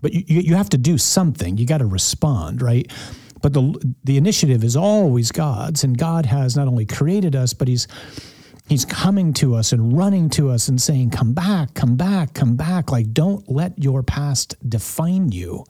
But 0.00 0.14
you 0.14 0.40
you, 0.40 0.54
have 0.54 0.70
to 0.70 0.78
do 0.78 0.96
something. 0.96 1.58
You 1.58 1.66
got 1.66 1.78
to 1.78 1.86
respond, 1.86 2.62
right? 2.62 2.90
But 3.42 3.52
the 3.52 3.94
the 4.04 4.16
initiative 4.16 4.62
is 4.64 4.76
always 4.76 5.32
God's, 5.32 5.84
and 5.84 5.98
God 5.98 6.24
has 6.26 6.56
not 6.56 6.68
only 6.68 6.86
created 6.86 7.34
us, 7.34 7.52
but 7.52 7.68
He's 7.68 7.88
He's 8.68 8.84
coming 8.84 9.32
to 9.34 9.56
us 9.56 9.72
and 9.72 9.98
running 9.98 10.30
to 10.30 10.50
us 10.50 10.68
and 10.68 10.80
saying, 10.80 11.10
"Come 11.10 11.34
back, 11.34 11.74
come 11.74 11.96
back, 11.96 12.32
come 12.32 12.54
back." 12.54 12.92
Like, 12.92 13.12
don't 13.12 13.46
let 13.50 13.76
your 13.82 14.02
past 14.04 14.54
define 14.66 15.32
you. 15.32 15.64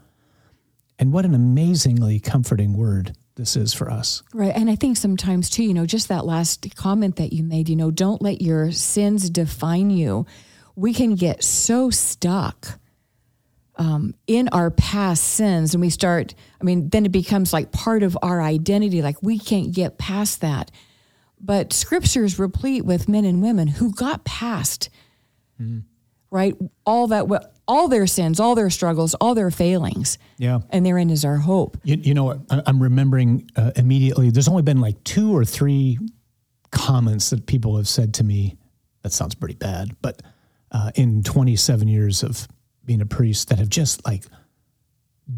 And 0.99 1.11
what 1.11 1.25
an 1.25 1.35
amazingly 1.35 2.21
comforting 2.21 2.77
word 2.77 3.17
this 3.37 3.57
is 3.57 3.73
for 3.73 3.91
us. 3.91 4.23
Right. 4.35 4.55
And 4.55 4.69
I 4.69 4.77
think 4.77 4.99
sometimes 4.99 5.49
too, 5.49 5.65
you 5.65 5.73
know, 5.73 5.87
just 5.87 6.09
that 6.09 6.27
last 6.27 6.77
comment 6.77 7.17
that 7.17 7.33
you 7.33 7.43
made, 7.43 7.71
you 7.71 7.77
know, 7.77 7.91
don't 7.91 8.21
let 8.21 8.43
your 8.43 8.71
sins 8.71 9.31
define 9.31 9.89
you. 9.89 10.27
We 10.81 10.95
can 10.95 11.15
get 11.15 11.45
so 11.45 11.91
stuck 11.91 12.79
um, 13.77 14.15
in 14.27 14.49
our 14.49 14.71
past 14.71 15.23
sins 15.25 15.75
and 15.75 15.83
we 15.83 15.91
start, 15.91 16.35
I 16.59 16.65
mean, 16.65 16.89
then 16.89 17.05
it 17.05 17.13
becomes 17.13 17.53
like 17.53 17.71
part 17.71 18.03
of 18.03 18.17
our 18.23 18.41
identity. 18.41 19.03
Like 19.03 19.23
we 19.23 19.39
can't 19.39 19.75
get 19.75 19.99
past 19.99 20.41
that. 20.41 20.71
But 21.39 21.75
scripture 21.75 22.25
is 22.25 22.39
replete 22.39 22.87
with 22.87 23.11
men 23.11 23.27
and 23.27 23.43
women 23.43 23.69
who 23.69 23.93
got 23.93 24.25
past, 24.25 24.89
right? 26.31 26.55
All 26.87 27.09
that, 27.09 27.27
all 27.69 27.89
their 27.89 28.07
sins, 28.07 28.41
all 28.41 28.55
their 28.55 28.71
struggles, 28.71 29.13
all 29.15 29.35
their 29.35 29.51
failings. 29.51 30.17
Yeah. 30.39 30.61
And 30.71 30.87
therein 30.87 31.11
is 31.11 31.27
our 31.27 31.37
hope. 31.37 31.77
You, 31.83 31.97
you 31.97 32.15
know. 32.15 32.43
I'm 32.51 32.83
remembering 32.83 33.51
uh, 33.55 33.73
immediately, 33.77 34.31
there's 34.31 34.49
only 34.49 34.63
been 34.63 34.81
like 34.81 35.03
two 35.05 35.37
or 35.37 35.45
three 35.45 35.99
comments 36.71 37.31
that 37.31 37.45
people 37.47 37.77
have 37.77 37.89
said 37.89 38.15
to 38.15 38.25
me. 38.25 38.57
That 39.03 39.13
sounds 39.13 39.35
pretty 39.35 39.57
bad, 39.57 39.97
but 40.01 40.23
uh, 40.71 40.91
in 40.95 41.23
27 41.23 41.89
years 41.89 42.23
of 42.23 42.47
being 42.85 43.01
a 43.01 43.07
priest 43.07 43.49
that 43.49 43.59
have 43.59 43.69
just 43.69 44.05
like 44.05 44.25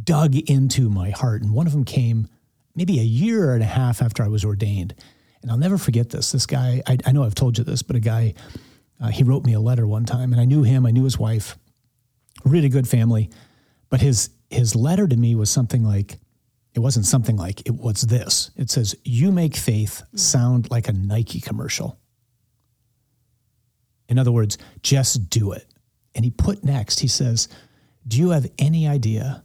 dug 0.04 0.34
into 0.34 0.88
my 0.88 1.10
heart. 1.10 1.42
And 1.42 1.52
one 1.52 1.66
of 1.66 1.72
them 1.72 1.84
came 1.84 2.28
maybe 2.74 2.98
a 2.98 3.04
year 3.04 3.54
and 3.54 3.62
a 3.62 3.66
half 3.66 4.02
after 4.02 4.22
I 4.22 4.28
was 4.28 4.44
ordained. 4.44 4.94
And 5.42 5.50
I'll 5.50 5.58
never 5.58 5.78
forget 5.78 6.10
this. 6.10 6.32
This 6.32 6.46
guy, 6.46 6.82
I, 6.86 6.98
I 7.04 7.12
know 7.12 7.24
I've 7.24 7.34
told 7.34 7.58
you 7.58 7.64
this, 7.64 7.82
but 7.82 7.96
a 7.96 8.00
guy, 8.00 8.34
uh, 9.00 9.08
he 9.08 9.24
wrote 9.24 9.44
me 9.44 9.54
a 9.54 9.60
letter 9.60 9.86
one 9.86 10.04
time, 10.04 10.32
and 10.32 10.40
I 10.40 10.44
knew 10.44 10.62
him, 10.62 10.86
I 10.86 10.92
knew 10.92 11.04
his 11.04 11.18
wife, 11.18 11.58
really 12.44 12.68
good 12.68 12.86
family. 12.86 13.28
But 13.90 14.00
his 14.00 14.30
his 14.52 14.76
letter 14.76 15.08
to 15.08 15.16
me 15.16 15.34
was 15.34 15.50
something 15.50 15.82
like, 15.82 16.18
it 16.74 16.80
wasn't 16.80 17.06
something 17.06 17.36
like, 17.36 17.66
it 17.66 17.74
was 17.74 18.02
this. 18.02 18.50
It 18.56 18.70
says, 18.70 18.94
You 19.02 19.32
make 19.32 19.56
faith 19.56 20.02
sound 20.14 20.70
like 20.70 20.88
a 20.88 20.92
Nike 20.92 21.40
commercial. 21.40 21.98
In 24.12 24.18
other 24.18 24.30
words, 24.30 24.58
just 24.82 25.30
do 25.30 25.52
it. 25.52 25.66
And 26.14 26.22
he 26.22 26.30
put 26.30 26.62
next, 26.62 27.00
he 27.00 27.08
says, 27.08 27.48
Do 28.06 28.18
you 28.18 28.30
have 28.30 28.46
any 28.58 28.86
idea 28.86 29.42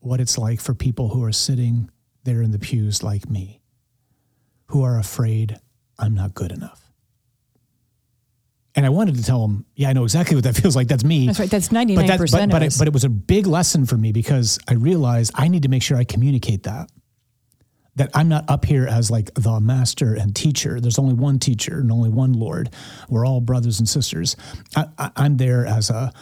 what 0.00 0.18
it's 0.18 0.38
like 0.38 0.60
for 0.60 0.74
people 0.74 1.10
who 1.10 1.22
are 1.24 1.32
sitting 1.32 1.90
there 2.24 2.40
in 2.40 2.50
the 2.50 2.58
pews 2.58 3.02
like 3.02 3.28
me, 3.28 3.60
who 4.68 4.82
are 4.82 4.98
afraid 4.98 5.60
I'm 5.98 6.14
not 6.14 6.32
good 6.32 6.52
enough? 6.52 6.80
And 8.74 8.86
I 8.86 8.88
wanted 8.88 9.16
to 9.16 9.22
tell 9.22 9.44
him, 9.44 9.66
yeah, 9.74 9.90
I 9.90 9.92
know 9.92 10.04
exactly 10.04 10.36
what 10.36 10.44
that 10.44 10.56
feels 10.62 10.74
like. 10.74 10.88
That's 10.88 11.04
me. 11.04 11.26
That's 11.26 11.40
right. 11.40 11.50
That's 11.50 11.68
99% 11.68 11.96
But, 11.96 12.06
that, 12.06 12.18
but, 12.18 12.50
but, 12.50 12.62
it, 12.62 12.76
but 12.78 12.86
it 12.86 12.94
was 12.94 13.04
a 13.04 13.10
big 13.10 13.46
lesson 13.46 13.84
for 13.84 13.98
me 13.98 14.12
because 14.12 14.58
I 14.66 14.74
realized 14.74 15.32
I 15.34 15.48
need 15.48 15.64
to 15.64 15.68
make 15.68 15.82
sure 15.82 15.98
I 15.98 16.04
communicate 16.04 16.62
that. 16.62 16.88
That 17.98 18.10
I'm 18.14 18.28
not 18.28 18.48
up 18.48 18.64
here 18.64 18.86
as 18.86 19.10
like 19.10 19.32
the 19.34 19.60
master 19.60 20.14
and 20.14 20.34
teacher. 20.34 20.80
There's 20.80 20.98
only 20.98 21.14
one 21.14 21.38
teacher 21.38 21.80
and 21.80 21.92
only 21.92 22.08
one 22.08 22.32
Lord. 22.32 22.70
We're 23.08 23.26
all 23.26 23.40
brothers 23.40 23.78
and 23.78 23.88
sisters. 23.88 24.36
I, 24.74 25.10
am 25.16 25.36
there 25.36 25.66
as 25.66 25.90
a, 25.90 26.12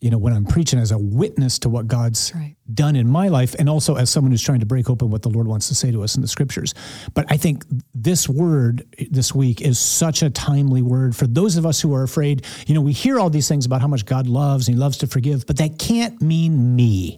you 0.00 0.10
know, 0.10 0.18
when 0.18 0.32
I'm 0.32 0.44
preaching 0.44 0.80
as 0.80 0.90
a 0.90 0.98
witness 0.98 1.60
to 1.60 1.68
what 1.68 1.86
God's 1.86 2.32
right. 2.34 2.56
done 2.72 2.96
in 2.96 3.08
my 3.08 3.28
life, 3.28 3.54
and 3.58 3.68
also 3.68 3.94
as 3.94 4.10
someone 4.10 4.32
who's 4.32 4.42
trying 4.42 4.60
to 4.60 4.66
break 4.66 4.90
open 4.90 5.08
what 5.08 5.22
the 5.22 5.30
Lord 5.30 5.46
wants 5.46 5.68
to 5.68 5.74
say 5.74 5.92
to 5.92 6.02
us 6.02 6.16
in 6.16 6.20
the 6.20 6.28
scriptures. 6.28 6.74
But 7.14 7.26
I 7.30 7.36
think 7.36 7.64
this 7.94 8.28
word 8.28 8.84
this 9.10 9.32
week 9.34 9.62
is 9.62 9.78
such 9.78 10.22
a 10.22 10.30
timely 10.30 10.82
word 10.82 11.14
for 11.14 11.28
those 11.28 11.56
of 11.56 11.64
us 11.64 11.80
who 11.80 11.94
are 11.94 12.02
afraid. 12.02 12.44
You 12.66 12.74
know, 12.74 12.80
we 12.80 12.92
hear 12.92 13.20
all 13.20 13.30
these 13.30 13.48
things 13.48 13.66
about 13.66 13.80
how 13.80 13.88
much 13.88 14.04
God 14.04 14.26
loves 14.26 14.66
and 14.66 14.74
He 14.74 14.80
loves 14.80 14.98
to 14.98 15.06
forgive, 15.06 15.46
but 15.46 15.58
that 15.58 15.78
can't 15.78 16.20
mean 16.20 16.74
me. 16.74 17.16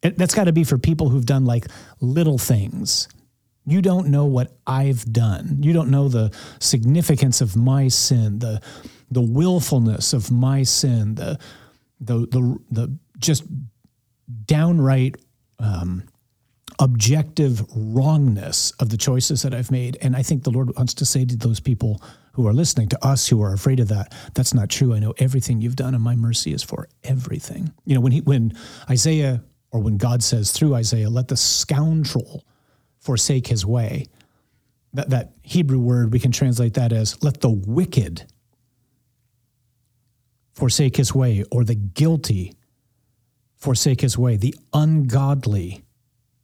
That's 0.00 0.34
got 0.34 0.44
to 0.44 0.52
be 0.52 0.64
for 0.64 0.78
people 0.78 1.08
who've 1.08 1.26
done 1.26 1.44
like 1.44 1.66
little 2.00 2.38
things. 2.38 3.08
You 3.66 3.82
don't 3.82 4.08
know 4.08 4.24
what 4.24 4.56
I've 4.66 5.04
done. 5.12 5.58
You 5.60 5.72
don't 5.72 5.90
know 5.90 6.08
the 6.08 6.34
significance 6.58 7.40
of 7.40 7.56
my 7.56 7.88
sin, 7.88 8.38
the 8.38 8.62
the 9.10 9.20
willfulness 9.20 10.12
of 10.12 10.30
my 10.30 10.62
sin, 10.62 11.16
the 11.16 11.38
the 12.00 12.26
the, 12.26 12.58
the 12.70 12.98
just 13.18 13.44
downright 14.46 15.16
um, 15.58 16.04
objective 16.78 17.64
wrongness 17.74 18.70
of 18.78 18.90
the 18.90 18.96
choices 18.96 19.42
that 19.42 19.54
I've 19.54 19.70
made. 19.70 19.98
And 20.00 20.14
I 20.14 20.22
think 20.22 20.44
the 20.44 20.50
Lord 20.50 20.74
wants 20.76 20.94
to 20.94 21.04
say 21.04 21.24
to 21.24 21.36
those 21.36 21.60
people 21.60 22.00
who 22.32 22.46
are 22.46 22.52
listening, 22.52 22.88
to 22.90 23.04
us 23.04 23.26
who 23.26 23.42
are 23.42 23.52
afraid 23.52 23.80
of 23.80 23.88
that, 23.88 24.14
that's 24.34 24.54
not 24.54 24.68
true. 24.68 24.94
I 24.94 25.00
know 25.00 25.12
everything 25.18 25.60
you've 25.60 25.76
done, 25.76 25.94
and 25.94 26.02
my 26.02 26.14
mercy 26.14 26.52
is 26.52 26.62
for 26.62 26.88
everything. 27.02 27.72
You 27.84 27.94
know, 27.96 28.00
when 28.00 28.12
he 28.12 28.20
when 28.20 28.52
Isaiah 28.88 29.42
or 29.70 29.80
when 29.80 29.96
God 29.96 30.22
says 30.22 30.52
through 30.52 30.74
Isaiah, 30.74 31.10
let 31.10 31.28
the 31.28 31.36
scoundrel 31.36 32.44
forsake 32.98 33.46
his 33.46 33.66
way, 33.66 34.06
that, 34.94 35.10
that 35.10 35.32
Hebrew 35.42 35.78
word, 35.78 36.12
we 36.12 36.18
can 36.18 36.32
translate 36.32 36.74
that 36.74 36.92
as 36.92 37.22
let 37.22 37.40
the 37.40 37.50
wicked 37.50 38.24
forsake 40.54 40.96
his 40.96 41.14
way, 41.14 41.44
or 41.52 41.62
the 41.62 41.74
guilty 41.74 42.54
forsake 43.56 44.00
his 44.00 44.18
way, 44.18 44.36
the 44.36 44.54
ungodly 44.72 45.84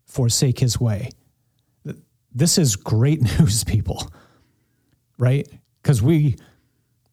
forsake 0.07 0.61
his 0.61 0.79
way. 0.79 1.11
This 2.33 2.59
is 2.59 2.77
great 2.77 3.23
news, 3.39 3.65
people, 3.65 4.11
right? 5.19 5.49
Because 5.83 6.03
we 6.03 6.37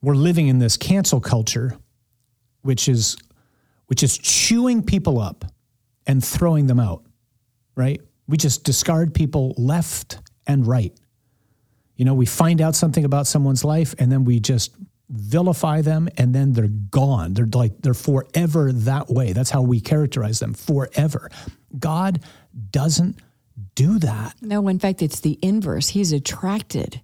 we're 0.02 0.16
living 0.16 0.48
in 0.48 0.58
this 0.60 0.78
cancel 0.78 1.22
culture, 1.22 1.78
which 2.62 2.88
is 2.90 3.18
which 3.88 4.04
is 4.04 4.18
chewing 4.18 4.84
people 4.84 5.20
up 5.20 5.46
and 6.08 6.24
throwing 6.24 6.68
them 6.68 6.80
out, 6.80 7.04
right? 7.76 8.02
We 8.28 8.38
just 8.38 8.64
discard 8.64 9.14
people 9.14 9.54
left 9.58 10.20
and 10.48 10.66
right. 10.66 10.94
You 11.96 12.06
know, 12.06 12.14
we 12.14 12.26
find 12.26 12.62
out 12.62 12.76
something 12.76 13.06
about 13.06 13.28
someone's 13.28 13.64
life 13.64 13.94
and 14.00 14.12
then 14.12 14.24
we 14.24 14.40
just 14.40 14.76
vilify 15.10 15.82
them 15.82 16.08
and 16.18 16.34
then 16.34 16.54
they're 16.54 16.68
gone. 16.68 17.34
They're 17.34 17.46
like, 17.46 17.82
they're 17.82 17.94
forever 17.94 18.72
that 18.72 19.10
way. 19.10 19.34
That's 19.34 19.50
how 19.50 19.62
we 19.62 19.82
characterize 19.82 20.40
them 20.40 20.54
forever. 20.54 21.30
God 21.78 22.22
doesn't 22.72 23.20
do 23.76 24.00
that. 24.00 24.36
No, 24.42 24.68
in 24.68 24.80
fact, 24.80 25.02
it's 25.02 25.20
the 25.20 25.38
inverse. 25.42 25.90
He's 25.90 26.12
attracted 26.12 27.02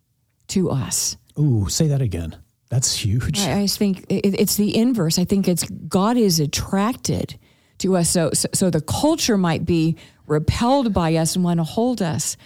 to 0.48 0.70
us. 0.70 1.18
Ooh, 1.38 1.68
say 1.70 1.88
that 1.88 2.02
again. 2.02 2.36
That's 2.70 2.96
huge. 2.96 3.40
I, 3.40 3.62
I 3.62 3.68
think 3.68 4.06
it's 4.10 4.56
the 4.56 4.76
inverse. 4.76 5.20
I 5.20 5.26
think 5.26 5.48
it's 5.48 5.64
God 5.66 6.18
is 6.18 6.40
attracted 6.40 7.38
to 7.80 7.96
us. 7.96 8.10
So, 8.10 8.32
so, 8.34 8.48
so 8.54 8.70
the 8.70 8.82
culture 8.82 9.38
might 9.38 9.66
be 9.66 9.98
repelled 10.26 10.94
by 10.94 11.16
us 11.16 11.36
and 11.36 11.44
want 11.44 11.60
to 11.60 11.64
hold 11.64 12.02
us 12.02 12.38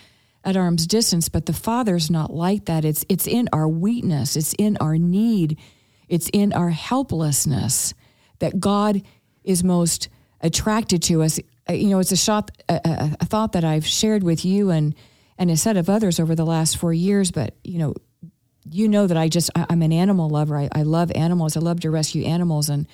at 0.44 0.58
arm's 0.58 0.88
distance, 0.88 1.30
but 1.30 1.46
the 1.46 1.54
Father's 1.54 2.10
not 2.10 2.34
like 2.34 2.66
that. 2.66 2.84
It's 2.84 3.06
it's 3.10 3.28
in 3.28 3.48
our 3.54 3.68
weakness, 3.68 4.36
it's 4.36 4.54
in 4.54 4.78
our 4.78 4.98
need, 4.98 5.58
it's 6.10 6.30
in 6.34 6.52
our 6.54 6.70
helplessness 6.70 7.94
that 8.40 8.60
God 8.60 9.04
is 9.44 9.64
most 9.64 10.10
attracted 10.42 11.04
to 11.04 11.22
us. 11.22 11.40
Uh, 11.70 11.74
you 11.74 11.90
know, 11.90 12.00
it's 12.00 12.12
a 12.12 12.18
shot, 12.18 12.52
a, 12.68 13.16
a, 13.20 13.26
thought 13.26 13.52
that 13.52 13.64
I've 13.64 13.86
shared 13.86 14.24
with 14.24 14.44
you 14.44 14.72
and 14.72 14.96
and 15.38 15.52
a 15.52 15.58
set 15.58 15.78
of 15.78 15.90
others 15.90 16.20
over 16.20 16.36
the 16.36 16.46
last 16.46 16.78
four 16.78 16.94
years. 16.94 17.32
But 17.32 17.56
you 17.64 17.78
know, 17.78 17.94
you 18.70 18.88
know 18.88 19.06
that 19.06 19.18
I 19.18 19.28
just 19.28 19.52
I, 19.56 19.68
am 19.70 19.84
an 19.84 19.94
animal 19.94 20.30
lover. 20.30 20.58
I, 20.58 20.70
I 20.74 20.82
love 20.84 21.12
animals. 21.14 21.56
I 21.56 21.60
love 21.60 21.82
to 21.82 21.92
rescue 21.92 22.26
animals 22.26 22.70
and 22.70 22.88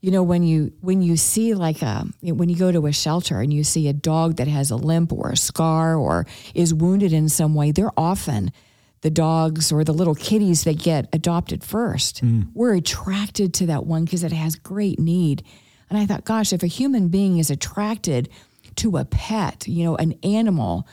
you 0.00 0.10
know 0.10 0.22
when 0.22 0.42
you 0.42 0.72
when 0.80 1.02
you 1.02 1.16
see 1.16 1.54
like 1.54 1.82
a 1.82 2.06
when 2.22 2.48
you 2.48 2.56
go 2.56 2.70
to 2.70 2.86
a 2.86 2.92
shelter 2.92 3.40
and 3.40 3.52
you 3.52 3.64
see 3.64 3.88
a 3.88 3.92
dog 3.92 4.36
that 4.36 4.48
has 4.48 4.70
a 4.70 4.76
limp 4.76 5.12
or 5.12 5.30
a 5.30 5.36
scar 5.36 5.96
or 5.96 6.26
is 6.54 6.72
wounded 6.72 7.12
in 7.12 7.28
some 7.28 7.54
way 7.54 7.72
they're 7.72 7.90
often 7.96 8.52
the 9.00 9.10
dogs 9.10 9.70
or 9.70 9.84
the 9.84 9.92
little 9.92 10.14
kitties 10.14 10.64
that 10.64 10.78
get 10.78 11.08
adopted 11.12 11.64
first 11.64 12.22
mm. 12.22 12.46
we're 12.54 12.74
attracted 12.74 13.54
to 13.54 13.66
that 13.66 13.86
one 13.86 14.04
because 14.04 14.24
it 14.24 14.32
has 14.32 14.54
great 14.56 14.98
need 14.98 15.42
and 15.90 15.98
i 15.98 16.06
thought 16.06 16.24
gosh 16.24 16.52
if 16.52 16.62
a 16.62 16.68
human 16.68 17.08
being 17.08 17.38
is 17.38 17.50
attracted 17.50 18.28
to 18.76 18.96
a 18.96 19.04
pet 19.04 19.66
you 19.66 19.84
know 19.84 19.96
an 19.96 20.14
animal 20.22 20.86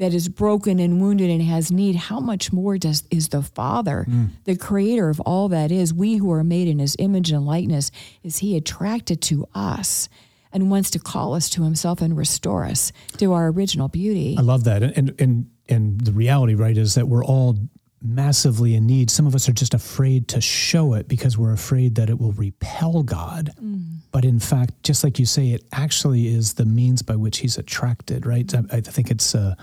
that 0.00 0.14
is 0.14 0.30
broken 0.30 0.78
and 0.78 0.98
wounded 1.00 1.30
and 1.30 1.42
has 1.42 1.70
need, 1.70 1.94
how 1.94 2.18
much 2.18 2.52
more 2.52 2.78
does 2.78 3.04
is 3.10 3.28
the 3.28 3.42
Father, 3.42 4.06
mm. 4.08 4.30
the 4.44 4.56
creator 4.56 5.10
of 5.10 5.20
all 5.20 5.48
that 5.50 5.70
is, 5.70 5.92
we 5.92 6.16
who 6.16 6.32
are 6.32 6.42
made 6.42 6.68
in 6.68 6.78
his 6.78 6.96
image 6.98 7.30
and 7.30 7.44
likeness, 7.44 7.90
is 8.22 8.38
he 8.38 8.56
attracted 8.56 9.20
to 9.20 9.46
us 9.54 10.08
and 10.52 10.70
wants 10.70 10.90
to 10.90 10.98
call 10.98 11.34
us 11.34 11.50
to 11.50 11.64
himself 11.64 12.00
and 12.00 12.16
restore 12.16 12.64
us 12.64 12.92
to 13.18 13.34
our 13.34 13.48
original 13.48 13.88
beauty. 13.88 14.36
I 14.38 14.42
love 14.42 14.64
that. 14.64 14.82
And 14.82 15.14
and 15.20 15.50
and 15.68 16.00
the 16.00 16.12
reality, 16.12 16.54
right, 16.54 16.76
is 16.76 16.94
that 16.94 17.06
we're 17.06 17.24
all 17.24 17.56
massively 18.02 18.74
in 18.74 18.86
need. 18.86 19.10
Some 19.10 19.26
of 19.26 19.34
us 19.34 19.48
are 19.48 19.52
just 19.52 19.74
afraid 19.74 20.28
to 20.28 20.40
show 20.40 20.94
it 20.94 21.08
because 21.08 21.36
we're 21.36 21.52
afraid 21.52 21.96
that 21.96 22.08
it 22.08 22.18
will 22.18 22.32
repel 22.32 23.02
God. 23.02 23.50
Mm. 23.62 23.98
But 24.12 24.24
in 24.24 24.40
fact, 24.40 24.82
just 24.82 25.04
like 25.04 25.18
you 25.18 25.26
say, 25.26 25.50
it 25.50 25.64
actually 25.72 26.28
is 26.28 26.54
the 26.54 26.64
means 26.64 27.02
by 27.02 27.16
which 27.16 27.38
he's 27.38 27.58
attracted, 27.58 28.26
right? 28.26 28.52
I, 28.54 28.62
I 28.72 28.80
think 28.80 29.10
it's 29.10 29.34
uh, 29.34 29.54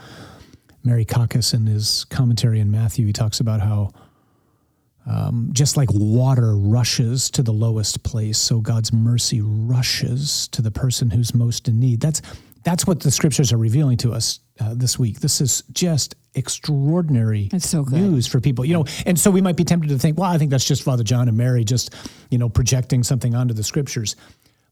Mary 0.84 1.06
Kakis 1.06 1.53
in 1.53 1.65
his 1.65 2.06
commentary 2.06 2.60
in 2.60 2.72
Matthew, 2.72 3.06
he 3.06 3.13
talks 3.13 3.39
about 3.39 3.60
how 3.60 3.91
um, 5.06 5.50
just 5.53 5.77
like 5.77 5.89
water 5.91 6.56
rushes 6.56 7.29
to 7.32 7.41
the 7.41 7.53
lowest 7.53 8.03
place, 8.03 8.38
so 8.38 8.60
God's 8.60 8.91
mercy 8.91 9.41
rushes 9.41 10.50
to 10.50 10.62
the 10.62 10.72
person 10.72 11.10
who's 11.10 11.34
most 11.34 11.67
in 11.67 11.79
need. 11.79 12.01
That's 12.01 12.22
that's 12.68 12.86
what 12.86 13.00
the 13.00 13.10
scriptures 13.10 13.54
are 13.54 13.58
revealing 13.58 13.96
to 13.96 14.12
us 14.12 14.42
uh, 14.60 14.74
this 14.76 15.00
week. 15.00 15.22
This 15.22 15.40
is 15.40 15.64
just 15.72 16.16
extraordinary 16.36 17.48
so 17.60 17.84
news 17.84 18.28
for 18.28 18.42
people, 18.42 18.66
you 18.66 18.74
know. 18.74 18.84
And 19.06 19.18
so 19.18 19.32
we 19.32 19.40
might 19.40 19.56
be 19.56 19.64
tempted 19.64 19.88
to 19.88 19.98
think, 19.98 20.18
well, 20.18 20.30
I 20.30 20.38
think 20.38 20.52
that's 20.52 20.66
just 20.66 20.84
Father 20.84 21.04
John 21.04 21.30
and 21.30 21.38
Mary 21.38 21.64
just, 21.64 21.96
you 22.30 22.38
know, 22.38 22.50
projecting 22.50 23.04
something 23.04 23.36
onto 23.36 23.54
the 23.54 23.64
scriptures. 23.64 24.18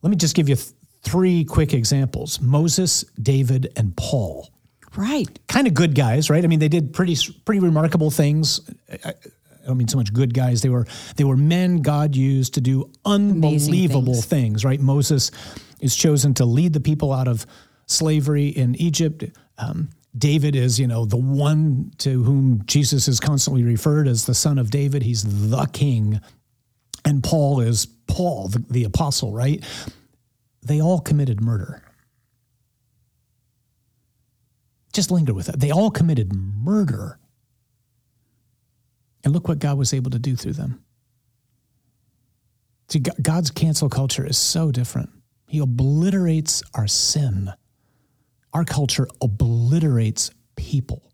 Let 0.01 0.09
me 0.09 0.17
just 0.17 0.35
give 0.35 0.49
you 0.49 0.55
th- 0.55 0.73
three 1.03 1.45
quick 1.45 1.73
examples: 1.73 2.41
Moses, 2.41 3.05
David, 3.21 3.71
and 3.77 3.95
Paul. 3.95 4.49
Right. 4.97 5.39
Kind 5.47 5.65
of 5.65 5.73
good 5.73 5.95
guys, 5.95 6.29
right? 6.29 6.43
I 6.43 6.47
mean, 6.47 6.59
they 6.59 6.67
did 6.67 6.91
pretty 6.91 7.15
pretty 7.45 7.61
remarkable 7.61 8.11
things. 8.11 8.59
I, 8.91 9.11
I 9.11 9.67
don't 9.67 9.77
mean 9.77 9.87
so 9.87 9.97
much 9.97 10.11
good 10.11 10.33
guys. 10.33 10.61
They 10.61 10.69
were 10.69 10.85
they 11.15 11.23
were 11.23 11.37
men 11.37 11.81
God 11.81 12.13
used 12.13 12.55
to 12.55 12.61
do 12.61 12.91
unbelievable 13.05 14.15
things. 14.15 14.25
things. 14.25 14.65
right? 14.65 14.81
Moses 14.81 15.31
is 15.79 15.95
chosen 15.95 16.33
to 16.33 16.45
lead 16.45 16.73
the 16.73 16.79
people 16.79 17.13
out 17.13 17.27
of 17.27 17.45
slavery 17.85 18.47
in 18.47 18.75
Egypt. 18.75 19.23
Um, 19.57 19.89
David 20.17 20.55
is, 20.55 20.79
you 20.79 20.87
know, 20.87 21.05
the 21.05 21.17
one 21.17 21.91
to 21.99 22.23
whom 22.23 22.63
Jesus 22.65 23.07
is 23.07 23.19
constantly 23.19 23.63
referred 23.63 24.07
as 24.07 24.25
the 24.25 24.33
son 24.33 24.57
of 24.57 24.71
David. 24.71 25.03
He's 25.03 25.49
the 25.49 25.65
king. 25.73 26.21
And 27.03 27.23
Paul 27.23 27.59
is 27.59 27.85
Paul, 27.85 28.47
the, 28.47 28.59
the 28.59 28.83
apostle, 28.85 29.33
right? 29.33 29.63
They 30.63 30.81
all 30.81 30.99
committed 30.99 31.41
murder. 31.41 31.83
Just 34.93 35.11
linger 35.11 35.33
with 35.33 35.47
that. 35.47 35.59
They 35.59 35.71
all 35.71 35.91
committed 35.91 36.33
murder. 36.33 37.19
And 39.23 39.33
look 39.33 39.47
what 39.47 39.59
God 39.59 39.77
was 39.77 39.93
able 39.93 40.11
to 40.11 40.19
do 40.19 40.35
through 40.35 40.53
them. 40.53 40.81
See, 42.87 42.99
God's 42.99 43.51
cancel 43.51 43.89
culture 43.89 44.25
is 44.25 44.37
so 44.37 44.71
different. 44.71 45.09
He 45.47 45.59
obliterates 45.59 46.63
our 46.73 46.87
sin. 46.87 47.51
Our 48.55 48.65
culture 48.65 49.07
obliterates 49.21 50.31
people. 50.55 51.11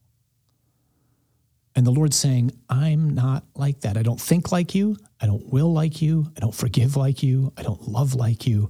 And 1.75 1.85
the 1.85 1.91
Lord's 1.91 2.17
saying, 2.17 2.51
I'm 2.69 3.09
not 3.09 3.43
like 3.55 3.81
that. 3.81 3.97
I 3.97 4.03
don't 4.03 4.19
think 4.19 4.51
like 4.51 4.73
you. 4.73 4.95
I 5.19 5.25
don't 5.25 5.51
will 5.51 5.73
like 5.73 6.01
you. 6.01 6.31
I 6.37 6.39
don't 6.39 6.55
forgive 6.55 6.95
like 6.95 7.21
you. 7.21 7.51
I 7.57 7.63
don't 7.63 7.87
love 7.87 8.15
like 8.15 8.47
you. 8.47 8.69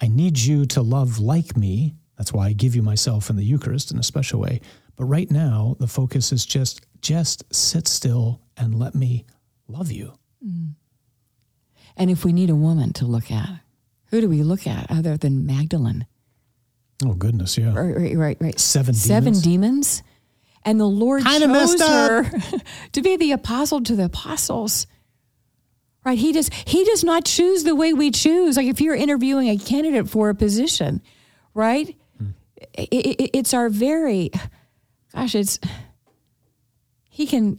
I 0.00 0.08
need 0.08 0.38
you 0.38 0.66
to 0.66 0.82
love 0.82 1.20
like 1.20 1.56
me 1.56 1.94
that's 2.18 2.32
why 2.32 2.48
I 2.48 2.52
give 2.52 2.74
you 2.74 2.82
myself 2.82 3.30
in 3.30 3.36
the 3.36 3.44
Eucharist 3.44 3.92
in 3.92 3.98
a 3.98 4.02
special 4.02 4.40
way. 4.40 4.60
But 4.96 5.04
right 5.04 5.30
now, 5.30 5.76
the 5.78 5.86
focus 5.86 6.32
is 6.32 6.44
just 6.44 6.84
just 7.00 7.44
sit 7.54 7.86
still 7.86 8.40
and 8.56 8.74
let 8.74 8.96
me 8.96 9.24
love 9.68 9.92
you. 9.92 10.18
Mm. 10.44 10.74
And 11.96 12.10
if 12.10 12.24
we 12.24 12.32
need 12.32 12.50
a 12.50 12.56
woman 12.56 12.92
to 12.94 13.06
look 13.06 13.30
at, 13.30 13.60
who 14.06 14.20
do 14.20 14.28
we 14.28 14.42
look 14.42 14.66
at 14.66 14.90
other 14.90 15.16
than 15.16 15.46
Magdalene? 15.46 16.06
Oh 17.04 17.14
goodness, 17.14 17.56
yeah. 17.56 17.72
Right, 17.74 18.16
right, 18.16 18.36
right. 18.40 18.58
Seven 18.60 18.94
Seven 18.94 19.32
demons? 19.34 19.42
demons. 19.42 20.02
And 20.64 20.80
the 20.80 20.86
Lord 20.86 21.22
Kinda 21.24 21.46
chose 21.46 21.80
her 21.80 22.30
to 22.92 23.02
be 23.02 23.16
the 23.16 23.32
apostle 23.32 23.80
to 23.84 23.94
the 23.96 24.04
apostles. 24.06 24.86
Right? 26.04 26.18
He 26.18 26.32
does 26.32 26.50
he 26.66 26.84
does 26.84 27.04
not 27.04 27.24
choose 27.24 27.64
the 27.64 27.74
way 27.76 27.92
we 27.92 28.10
choose. 28.10 28.56
Like 28.56 28.66
if 28.66 28.80
you're 28.80 28.94
interviewing 28.96 29.48
a 29.48 29.56
candidate 29.58 30.08
for 30.08 30.28
a 30.30 30.34
position, 30.34 31.00
right? 31.54 31.94
Hmm. 32.18 32.26
I- 32.78 32.88
I- 32.92 33.16
I- 33.20 33.30
it's 33.34 33.54
our 33.54 33.68
very 33.68 34.30
gosh, 35.14 35.34
it's 35.34 35.58
he 37.10 37.26
can 37.26 37.58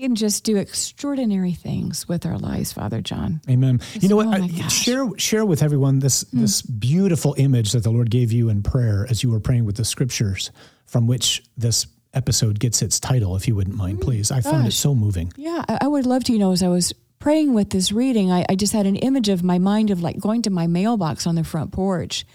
can 0.00 0.14
just 0.14 0.44
do 0.44 0.56
extraordinary 0.56 1.52
things 1.52 2.08
with 2.08 2.24
our 2.24 2.38
lives, 2.38 2.72
Father 2.72 3.02
John. 3.02 3.42
Amen. 3.48 3.80
you 3.94 4.08
know 4.08 4.16
what? 4.16 4.26
oh 4.26 4.32
I- 4.32 4.68
share 4.68 5.06
share 5.18 5.44
with 5.44 5.62
everyone 5.62 5.98
this 5.98 6.22
hmm. 6.30 6.40
this 6.40 6.62
beautiful 6.62 7.34
image 7.36 7.72
that 7.72 7.82
the 7.82 7.90
Lord 7.90 8.10
gave 8.10 8.32
you 8.32 8.48
in 8.48 8.62
prayer 8.62 9.06
as 9.10 9.22
you 9.22 9.30
were 9.30 9.40
praying 9.40 9.64
with 9.66 9.76
the 9.76 9.84
scriptures 9.84 10.50
from 10.86 11.06
which 11.06 11.42
this 11.56 11.86
episode 12.14 12.58
gets 12.58 12.82
its 12.82 13.00
title, 13.00 13.36
if 13.36 13.48
you 13.48 13.54
wouldn't 13.54 13.76
mind, 13.76 13.98
hmm. 13.98 14.04
please. 14.04 14.30
I 14.30 14.40
found 14.40 14.66
it 14.66 14.72
so 14.72 14.94
moving. 14.94 15.32
Yeah, 15.36 15.64
I, 15.68 15.78
I 15.82 15.86
would 15.88 16.06
love 16.06 16.24
to. 16.24 16.32
You 16.32 16.38
know, 16.38 16.52
as 16.52 16.62
I 16.62 16.68
was 16.68 16.92
praying 17.18 17.54
with 17.54 17.70
this 17.70 17.92
reading, 17.92 18.32
I, 18.32 18.44
I 18.48 18.54
just 18.54 18.72
had 18.72 18.86
an 18.86 18.96
image 18.96 19.28
of 19.28 19.42
my 19.42 19.58
mind 19.58 19.90
of 19.90 20.02
like 20.02 20.18
going 20.18 20.42
to 20.42 20.50
my 20.50 20.66
mailbox 20.66 21.26
on 21.26 21.34
the 21.34 21.44
front 21.44 21.72
porch 21.72 22.26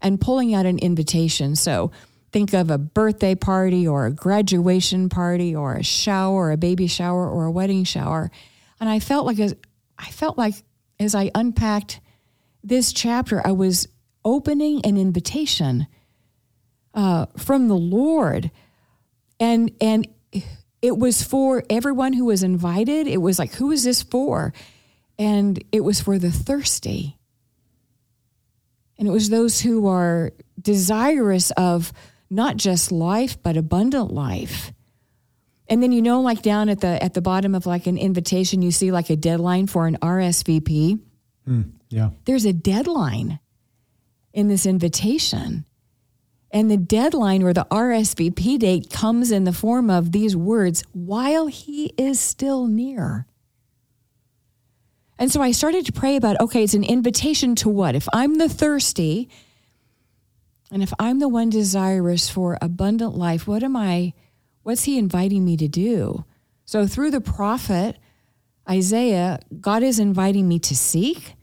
and 0.00 0.20
pulling 0.20 0.54
out 0.54 0.66
an 0.66 0.78
invitation. 0.78 1.54
So 1.56 1.92
think 2.32 2.54
of 2.54 2.70
a 2.70 2.78
birthday 2.78 3.34
party 3.34 3.86
or 3.86 4.06
a 4.06 4.10
graduation 4.10 5.08
party 5.08 5.54
or 5.54 5.74
a 5.74 5.84
shower, 5.84 6.50
a 6.50 6.56
baby 6.56 6.86
shower 6.86 7.28
or 7.28 7.44
a 7.44 7.50
wedding 7.50 7.84
shower. 7.84 8.30
And 8.80 8.88
I 8.88 8.98
felt 8.98 9.26
like 9.26 9.38
as 9.38 9.54
I 9.98 10.10
felt 10.10 10.38
like 10.38 10.54
as 10.98 11.14
I 11.14 11.30
unpacked 11.34 12.00
this 12.64 12.92
chapter, 12.92 13.46
I 13.46 13.52
was 13.52 13.86
opening 14.24 14.84
an 14.84 14.96
invitation 14.96 15.86
uh, 16.94 17.26
from 17.36 17.68
the 17.68 17.76
Lord. 17.76 18.50
And 19.38 19.70
and 19.80 20.08
it 20.80 20.96
was 20.96 21.22
for 21.22 21.62
everyone 21.68 22.14
who 22.14 22.24
was 22.24 22.42
invited. 22.42 23.06
It 23.06 23.18
was 23.18 23.38
like 23.38 23.52
who 23.54 23.70
is 23.70 23.84
this 23.84 24.02
for? 24.02 24.54
And 25.18 25.62
it 25.70 25.80
was 25.80 26.00
for 26.00 26.18
the 26.18 26.30
thirsty. 26.30 27.18
And 28.98 29.06
it 29.06 29.10
was 29.10 29.28
those 29.28 29.60
who 29.60 29.88
are 29.88 30.32
desirous 30.60 31.50
of 31.52 31.92
not 32.32 32.56
just 32.56 32.90
life 32.90 33.36
but 33.42 33.56
abundant 33.56 34.10
life 34.12 34.72
and 35.68 35.82
then 35.82 35.92
you 35.92 36.02
know 36.02 36.20
like 36.20 36.42
down 36.42 36.68
at 36.68 36.80
the 36.80 37.02
at 37.02 37.14
the 37.14 37.22
bottom 37.22 37.54
of 37.54 37.66
like 37.66 37.86
an 37.86 37.96
invitation 37.98 38.62
you 38.62 38.70
see 38.70 38.90
like 38.90 39.10
a 39.10 39.16
deadline 39.16 39.66
for 39.66 39.86
an 39.86 39.96
RSVP 40.02 41.00
hmm, 41.44 41.62
Yeah. 41.90 42.10
there's 42.24 42.44
a 42.44 42.52
deadline 42.52 43.38
in 44.32 44.48
this 44.48 44.64
invitation. 44.66 45.64
And 46.54 46.70
the 46.70 46.76
deadline 46.78 47.42
or 47.42 47.52
the 47.52 47.66
RSVP 47.70 48.58
date 48.58 48.90
comes 48.90 49.30
in 49.30 49.44
the 49.44 49.52
form 49.52 49.88
of 49.90 50.12
these 50.12 50.36
words 50.36 50.84
while 50.92 51.46
he 51.46 51.92
is 51.96 52.20
still 52.20 52.66
near. 52.66 53.26
And 55.18 55.30
so 55.30 55.40
I 55.40 55.52
started 55.52 55.86
to 55.86 55.92
pray 55.92 56.16
about 56.16 56.40
okay, 56.40 56.64
it's 56.64 56.74
an 56.74 56.84
invitation 56.84 57.54
to 57.56 57.68
what? 57.68 57.94
If 57.94 58.08
I'm 58.12 58.36
the 58.36 58.48
thirsty 58.48 59.28
and 60.72 60.82
if 60.82 60.92
I'm 60.98 61.18
the 61.18 61.28
one 61.28 61.50
desirous 61.50 62.28
for 62.28 62.58
abundant 62.60 63.14
life, 63.14 63.46
what 63.46 63.62
am 63.62 63.76
I, 63.76 64.14
what's 64.62 64.84
he 64.84 64.98
inviting 64.98 65.44
me 65.44 65.56
to 65.58 65.68
do? 65.68 66.24
So 66.64 66.86
through 66.86 67.10
the 67.10 67.20
prophet 67.20 67.98
Isaiah, 68.68 69.40
God 69.60 69.82
is 69.82 69.98
inviting 69.98 70.48
me 70.48 70.58
to 70.60 70.76
seek, 70.76 71.34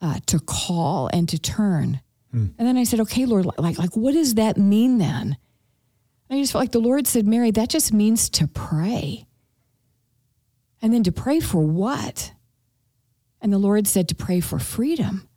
uh, 0.00 0.18
to 0.26 0.38
call, 0.40 1.08
and 1.12 1.28
to 1.28 1.38
turn. 1.38 2.00
And 2.58 2.66
then 2.66 2.76
I 2.76 2.84
said, 2.84 3.00
okay, 3.00 3.26
Lord, 3.26 3.46
like, 3.58 3.78
like, 3.78 3.96
what 3.96 4.12
does 4.12 4.34
that 4.34 4.56
mean 4.56 4.98
then? 4.98 5.36
I 6.28 6.40
just 6.40 6.52
felt 6.52 6.62
like 6.62 6.72
the 6.72 6.80
Lord 6.80 7.06
said, 7.06 7.26
Mary, 7.26 7.52
that 7.52 7.68
just 7.68 7.92
means 7.92 8.28
to 8.30 8.48
pray. 8.48 9.26
And 10.82 10.92
then 10.92 11.04
to 11.04 11.12
pray 11.12 11.38
for 11.38 11.62
what? 11.64 12.32
And 13.40 13.52
the 13.52 13.58
Lord 13.58 13.86
said 13.86 14.08
to 14.08 14.14
pray 14.16 14.40
for 14.40 14.58
freedom, 14.58 15.28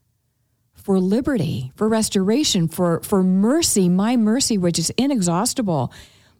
for 0.88 1.02
liberty, 1.02 1.74
for 1.76 1.90
restoration, 1.90 2.70
for, 2.70 3.02
for 3.02 3.22
mercy, 3.22 3.90
my 3.90 4.16
mercy, 4.16 4.58
which 4.58 4.80
is 4.80 4.90
inexhaustible, 4.92 5.92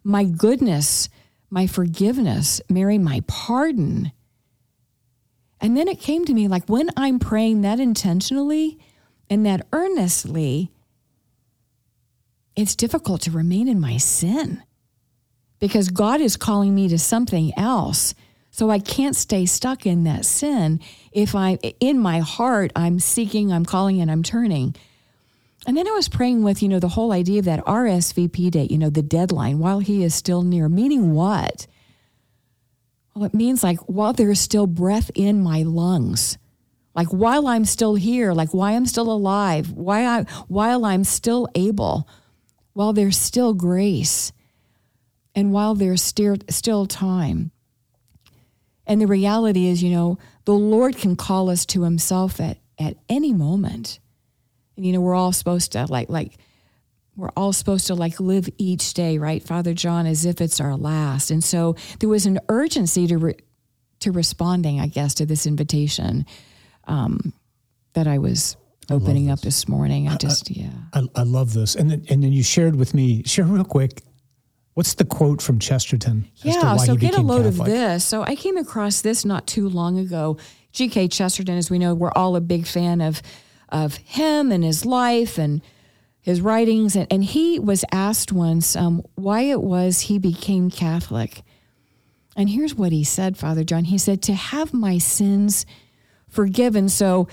my 0.02 0.24
goodness, 0.24 1.10
my 1.50 1.66
forgiveness, 1.66 2.58
Mary, 2.66 2.96
my 2.96 3.22
pardon. 3.26 4.10
And 5.60 5.76
then 5.76 5.86
it 5.86 6.00
came 6.00 6.24
to 6.24 6.32
me 6.32 6.48
like 6.48 6.66
when 6.66 6.88
I'm 6.96 7.18
praying 7.18 7.60
that 7.60 7.78
intentionally 7.78 8.78
and 9.28 9.44
that 9.44 9.66
earnestly, 9.70 10.72
it's 12.56 12.74
difficult 12.74 13.20
to 13.20 13.30
remain 13.30 13.68
in 13.68 13.78
my 13.78 13.98
sin 13.98 14.62
because 15.58 15.90
God 15.90 16.22
is 16.22 16.38
calling 16.38 16.74
me 16.74 16.88
to 16.88 16.98
something 16.98 17.52
else. 17.58 18.14
So 18.50 18.70
I 18.70 18.78
can't 18.78 19.14
stay 19.14 19.46
stuck 19.46 19.86
in 19.86 20.04
that 20.04 20.24
sin 20.24 20.80
if 21.12 21.34
I, 21.34 21.58
in 21.80 21.98
my 21.98 22.20
heart, 22.20 22.72
I'm 22.74 22.98
seeking, 22.98 23.52
I'm 23.52 23.64
calling, 23.64 24.00
and 24.00 24.10
I'm 24.10 24.22
turning. 24.22 24.74
And 25.66 25.76
then 25.76 25.86
I 25.86 25.92
was 25.92 26.08
praying 26.08 26.42
with, 26.42 26.62
you 26.62 26.68
know, 26.68 26.78
the 26.78 26.88
whole 26.88 27.12
idea 27.12 27.40
of 27.40 27.44
that 27.44 27.64
RSVP 27.64 28.50
date, 28.50 28.70
you 28.70 28.78
know, 28.78 28.90
the 28.90 29.02
deadline 29.02 29.58
while 29.58 29.80
he 29.80 30.02
is 30.02 30.14
still 30.14 30.42
near, 30.42 30.68
meaning 30.68 31.12
what? 31.12 31.66
Well, 33.14 33.24
it 33.24 33.34
means 33.34 33.62
like 33.62 33.78
while 33.80 34.12
there 34.12 34.30
is 34.30 34.40
still 34.40 34.66
breath 34.66 35.10
in 35.14 35.42
my 35.42 35.62
lungs, 35.62 36.38
like 36.94 37.08
while 37.08 37.46
I'm 37.48 37.64
still 37.64 37.96
here, 37.96 38.32
like 38.32 38.54
why 38.54 38.72
I'm 38.72 38.86
still 38.86 39.10
alive, 39.10 39.72
why 39.72 40.06
I, 40.06 40.22
while 40.46 40.84
I'm 40.84 41.04
still 41.04 41.48
able, 41.54 42.08
while 42.72 42.92
there's 42.92 43.18
still 43.18 43.54
grace, 43.54 44.32
and 45.34 45.52
while 45.52 45.74
there's 45.74 46.02
still, 46.02 46.36
still 46.48 46.86
time. 46.86 47.50
And 48.88 49.00
the 49.00 49.06
reality 49.06 49.66
is, 49.66 49.82
you 49.82 49.90
know, 49.90 50.18
the 50.46 50.54
Lord 50.54 50.96
can 50.96 51.14
call 51.14 51.50
us 51.50 51.66
to 51.66 51.82
himself 51.82 52.40
at, 52.40 52.58
at 52.80 52.96
any 53.08 53.32
moment. 53.32 54.00
And, 54.76 54.84
you 54.86 54.92
know, 54.92 55.00
we're 55.00 55.14
all 55.14 55.32
supposed 55.32 55.72
to 55.72 55.86
like, 55.86 56.08
like, 56.08 56.32
we're 57.14 57.30
all 57.36 57.52
supposed 57.52 57.88
to 57.88 57.94
like 57.94 58.18
live 58.18 58.48
each 58.58 58.94
day, 58.94 59.18
right, 59.18 59.42
Father 59.42 59.74
John, 59.74 60.06
as 60.06 60.24
if 60.24 60.40
it's 60.40 60.60
our 60.60 60.76
last. 60.76 61.30
And 61.30 61.44
so 61.44 61.76
there 62.00 62.08
was 62.08 62.26
an 62.26 62.38
urgency 62.48 63.06
to 63.08 63.18
re- 63.18 63.36
to 64.00 64.12
responding, 64.12 64.80
I 64.80 64.86
guess, 64.86 65.14
to 65.14 65.26
this 65.26 65.44
invitation 65.44 66.24
um, 66.84 67.32
that 67.94 68.06
I 68.06 68.18
was 68.18 68.56
opening 68.88 69.28
up 69.28 69.40
this 69.40 69.68
morning. 69.68 70.08
I 70.08 70.16
just, 70.16 70.50
yeah. 70.50 70.70
I, 70.94 71.02
I 71.16 71.22
love 71.24 71.52
this. 71.52 71.74
And 71.74 71.90
then, 71.90 72.04
and 72.08 72.22
then 72.22 72.32
you 72.32 72.44
shared 72.44 72.76
with 72.76 72.94
me, 72.94 73.24
share 73.24 73.44
real 73.44 73.64
quick, 73.64 74.02
what's 74.78 74.94
the 74.94 75.04
quote 75.04 75.42
from 75.42 75.58
Chesterton? 75.58 76.30
Yeah, 76.36 76.76
so 76.76 76.94
get 76.94 77.16
a 77.16 77.20
load 77.20 77.42
Catholic? 77.42 77.66
of 77.66 77.66
this. 77.66 78.04
So 78.04 78.22
I 78.22 78.36
came 78.36 78.56
across 78.56 79.00
this 79.00 79.24
not 79.24 79.44
too 79.44 79.68
long 79.68 79.98
ago. 79.98 80.38
G.K. 80.70 81.08
Chesterton, 81.08 81.58
as 81.58 81.68
we 81.68 81.80
know, 81.80 81.96
we're 81.96 82.12
all 82.12 82.36
a 82.36 82.40
big 82.40 82.64
fan 82.64 83.00
of 83.00 83.20
of 83.70 83.96
him 83.96 84.52
and 84.52 84.62
his 84.62 84.86
life 84.86 85.36
and 85.36 85.62
his 86.20 86.40
writings. 86.40 86.94
And, 86.94 87.08
and 87.12 87.24
he 87.24 87.58
was 87.58 87.84
asked 87.90 88.30
once 88.30 88.76
um, 88.76 89.02
why 89.16 89.40
it 89.40 89.60
was 89.60 90.02
he 90.02 90.16
became 90.16 90.70
Catholic. 90.70 91.42
And 92.36 92.48
here's 92.48 92.76
what 92.76 92.92
he 92.92 93.02
said, 93.02 93.36
Father 93.36 93.64
John. 93.64 93.82
He 93.82 93.98
said, 93.98 94.22
To 94.22 94.34
have 94.34 94.72
my 94.72 94.98
sins 94.98 95.66
forgiven. 96.28 96.88
So 96.88 97.26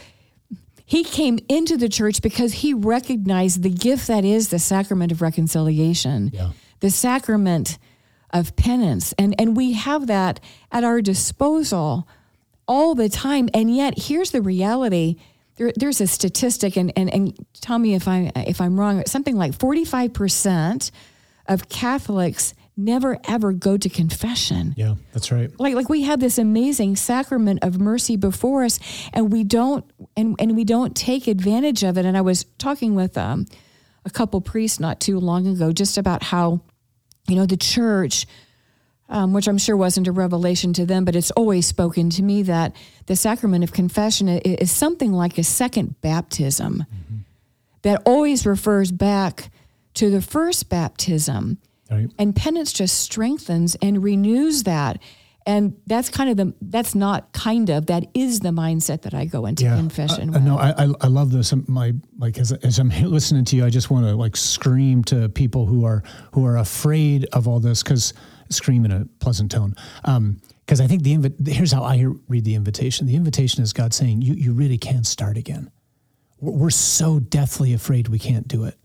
he 0.83 1.03
came 1.03 1.37
into 1.47 1.77
the 1.77 1.89
church 1.89 2.23
because 2.23 2.53
he 2.53 2.73
recognized 2.73 3.61
the 3.61 3.69
gift 3.69 4.07
that 4.07 4.25
is 4.25 4.49
the 4.49 4.57
sacrament 4.57 5.11
of 5.11 5.21
reconciliation, 5.21 6.31
Yeah. 6.33 6.49
The 6.79 6.89
sacrament 6.89 7.77
of 8.31 8.55
penance. 8.55 9.13
And, 9.17 9.35
and 9.39 9.55
we 9.55 9.73
have 9.73 10.07
that 10.07 10.39
at 10.71 10.83
our 10.83 11.01
disposal 11.01 12.07
all 12.67 12.95
the 12.95 13.09
time. 13.09 13.49
And 13.53 13.73
yet, 13.73 13.93
here's 13.97 14.31
the 14.31 14.41
reality. 14.41 15.15
There, 15.55 15.71
there's 15.75 16.01
a 16.01 16.07
statistic, 16.07 16.75
and, 16.75 16.91
and, 16.97 17.13
and 17.13 17.45
tell 17.61 17.79
me 17.79 17.93
if, 17.95 18.07
I, 18.07 18.31
if 18.35 18.59
I'm 18.59 18.77
wrong, 18.79 19.03
something 19.05 19.37
like 19.37 19.53
45% 19.53 20.91
of 21.47 21.69
Catholics 21.69 22.53
never 22.77 23.17
ever 23.25 23.53
go 23.53 23.77
to 23.77 23.87
confession 23.87 24.73
Yeah, 24.75 24.95
that's 25.13 25.31
right. 25.31 25.49
like 25.57 25.75
like 25.75 25.87
we 25.87 26.01
have 26.01 26.19
this 26.19 26.37
amazing 26.37 26.97
sacrament 26.97 27.59
of 27.61 27.79
mercy 27.79 28.17
before 28.17 28.65
us 28.65 28.81
and 29.13 29.31
we 29.31 29.45
don't 29.45 29.85
and 30.17 30.35
and 30.39 30.57
we 30.57 30.65
don't 30.65 30.93
take 30.93 31.27
advantage 31.27 31.83
of 31.85 31.97
it 31.97 32.03
and 32.05 32.17
i 32.17 32.21
was 32.21 32.43
talking 32.57 32.93
with 32.93 33.17
um, 33.17 33.45
a 34.05 34.09
couple 34.09 34.39
priests 34.41 34.79
not 34.79 34.99
too 34.99 35.19
long 35.19 35.47
ago 35.47 35.71
just 35.71 35.97
about 35.97 36.23
how 36.23 36.61
you 37.27 37.35
know 37.35 37.45
the 37.45 37.57
church 37.57 38.25
um, 39.09 39.33
which 39.33 39.47
i'm 39.47 39.57
sure 39.57 39.75
wasn't 39.75 40.07
a 40.07 40.11
revelation 40.11 40.73
to 40.73 40.85
them 40.85 41.05
but 41.05 41.15
it's 41.15 41.31
always 41.31 41.65
spoken 41.65 42.09
to 42.09 42.21
me 42.23 42.43
that 42.43 42.75
the 43.07 43.15
sacrament 43.15 43.63
of 43.63 43.71
confession 43.73 44.27
is 44.29 44.71
something 44.71 45.11
like 45.11 45.37
a 45.37 45.43
second 45.43 45.99
baptism 46.01 46.85
that 47.81 48.01
always 48.05 48.45
refers 48.45 48.91
back 48.91 49.49
to 49.95 50.09
the 50.09 50.21
first 50.21 50.69
baptism 50.69 51.57
Right. 51.91 52.09
and 52.17 52.35
penance 52.35 52.73
just 52.73 52.99
strengthens 52.99 53.75
and 53.79 54.03
renews 54.03 54.63
that. 54.63 54.99
And 55.47 55.79
that's 55.85 56.09
kind 56.09 56.29
of 56.31 56.37
the 56.37 56.55
that's 56.59 56.95
not 56.95 57.31
kind 57.31 57.69
of 57.69 57.85
that 57.85 58.05
is 58.15 58.39
the 58.39 58.49
mindset 58.49 59.03
that 59.03 59.13
I 59.13 59.25
go 59.25 59.45
into 59.45 59.65
confession. 59.65 60.29
Uh, 60.29 60.33
with. 60.33 60.43
no, 60.43 60.57
I, 60.57 60.69
I 60.71 60.93
I 61.01 61.07
love 61.07 61.31
this. 61.31 61.53
Um, 61.53 61.65
My 61.67 61.93
like 62.17 62.39
as 62.39 62.51
as 62.51 62.79
I'm 62.79 62.89
listening 63.03 63.45
to 63.45 63.55
you, 63.55 63.65
I 63.65 63.69
just 63.69 63.91
want 63.91 64.07
to 64.07 64.15
like 64.15 64.35
scream 64.35 65.03
to 65.05 65.29
people 65.29 65.67
who 65.67 65.85
are 65.85 66.01
who 66.33 66.45
are 66.45 66.57
afraid 66.57 67.27
of 67.31 67.47
all 67.47 67.59
this 67.59 67.83
because 67.83 68.13
scream 68.49 68.85
in 68.85 68.91
a 68.91 69.05
pleasant 69.19 69.51
tone. 69.51 69.75
Because 70.03 70.81
I 70.81 70.87
think 70.87 71.03
the 71.03 71.15
invi- 71.15 71.47
here's 71.47 71.71
how 71.71 71.83
I 71.83 72.07
read 72.27 72.43
the 72.43 72.55
invitation. 72.55 73.05
The 73.05 73.15
invitation 73.15 73.61
is 73.61 73.71
God 73.71 73.93
saying 73.93 74.23
you 74.23 74.33
you 74.33 74.51
really 74.51 74.79
can 74.79 75.03
start 75.03 75.37
again. 75.37 75.69
We're, 76.39 76.53
we're 76.53 76.69
so 76.71 77.19
deathly 77.19 77.71
afraid 77.73 78.07
we 78.07 78.17
can't 78.17 78.47
do 78.47 78.63
it 78.63 78.79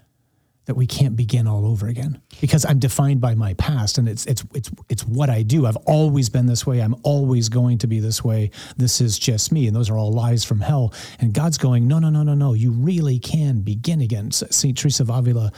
that 0.71 0.77
we 0.77 0.87
can't 0.87 1.17
begin 1.17 1.49
all 1.49 1.67
over 1.67 1.89
again 1.89 2.23
because 2.41 2.65
I'm 2.65 2.79
defined 2.79 3.21
by 3.21 3.35
my 3.35 3.55
past 3.55 3.99
and 3.99 4.09
it's 4.09 4.25
it's 4.27 4.45
it's 4.55 4.71
it's 4.89 5.05
what 5.05 5.29
I 5.29 5.43
do. 5.43 5.67
I've 5.67 5.77
always 5.79 6.29
been 6.29 6.47
this 6.47 6.65
way. 6.65 6.79
I'm 6.79 6.95
always 7.03 7.49
going 7.49 7.79
to 7.79 7.89
be 7.89 7.99
this 7.99 8.23
way. 8.23 8.53
This 8.77 9.01
is 9.01 9.19
just 9.19 9.51
me 9.51 9.67
and 9.67 9.75
those 9.75 9.91
are 9.91 9.99
all 9.99 10.13
lies 10.13 10.45
from 10.45 10.61
hell. 10.61 10.95
And 11.19 11.35
God's 11.35 11.59
going, 11.59 11.89
"No, 11.89 11.99
no, 11.99 12.09
no, 12.09 12.23
no, 12.23 12.35
no. 12.35 12.53
You 12.53 12.71
really 12.71 13.19
can 13.19 13.63
begin 13.63 14.01
again." 14.01 14.31
St. 14.31 14.79
Teresa 14.79 15.03
of 15.03 15.11
Avila 15.11 15.51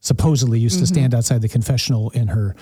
supposedly 0.00 0.60
used 0.60 0.80
to 0.80 0.86
stand 0.86 1.14
outside 1.14 1.40
the 1.40 1.48
confessional 1.48 2.10
in 2.10 2.28
her 2.28 2.54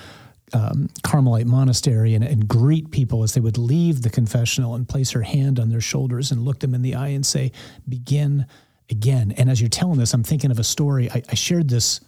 um, 0.52 0.90
Carmelite 1.02 1.46
monastery 1.46 2.14
and, 2.14 2.22
and 2.22 2.46
greet 2.46 2.92
people 2.92 3.24
as 3.24 3.34
they 3.34 3.40
would 3.40 3.58
leave 3.58 4.02
the 4.02 4.10
confessional 4.10 4.76
and 4.76 4.88
place 4.88 5.10
her 5.10 5.22
hand 5.22 5.58
on 5.58 5.70
their 5.70 5.80
shoulders 5.80 6.30
and 6.30 6.44
look 6.44 6.60
them 6.60 6.72
in 6.72 6.82
the 6.82 6.94
eye 6.94 7.08
and 7.08 7.26
say, 7.26 7.50
"Begin 7.88 8.46
again." 8.90 9.32
And 9.36 9.50
as 9.50 9.60
you're 9.60 9.70
telling 9.70 9.98
this, 9.98 10.14
I'm 10.14 10.24
thinking 10.24 10.50
of 10.50 10.58
a 10.58 10.64
story. 10.64 11.10
I, 11.10 11.22
I 11.28 11.34
shared 11.34 11.68
this. 11.68 12.00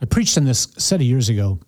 I 0.00 0.06
preached 0.06 0.38
on 0.38 0.44
this 0.44 0.68
set 0.78 1.00
of 1.00 1.06
years 1.06 1.28
ago. 1.28 1.58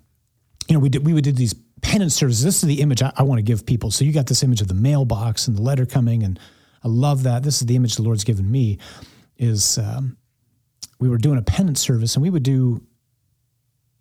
You 0.68 0.75
know, 0.75 0.81
we 0.81 0.88
did 0.88 1.05
we 1.05 1.12
would 1.12 1.25
do 1.25 1.33
these 1.33 1.55
penance 1.83 2.14
services. 2.14 2.44
This 2.44 2.62
is 2.62 2.68
the 2.68 2.81
image 2.81 3.03
I, 3.03 3.12
I 3.16 3.22
want 3.25 3.38
to 3.38 3.42
give 3.42 3.66
people. 3.66 3.90
So 3.90 4.05
you 4.05 4.12
got 4.12 4.27
this 4.27 4.42
image 4.42 4.61
of 4.61 4.68
the 4.68 4.75
mailbox 4.75 5.48
and 5.48 5.57
the 5.57 5.62
letter 5.62 5.87
coming, 5.87 6.22
and 6.22 6.38
I 6.83 6.88
love 6.88 7.25
that. 7.25 7.42
This 7.42 7.61
is 7.61 7.66
the 7.66 7.77
image 7.77 7.96
the 7.96 8.03
Lord's 8.03 8.25
given 8.25 8.51
me. 8.51 8.79
Is 9.37 9.79
um, 9.79 10.16
we 11.01 11.09
were 11.09 11.18
doing 11.18 11.38
a 11.38 11.42
penance 11.42 11.81
service, 11.81 12.14
and 12.14 12.22
we 12.22 12.31
would 12.31 12.44
do 12.44 12.81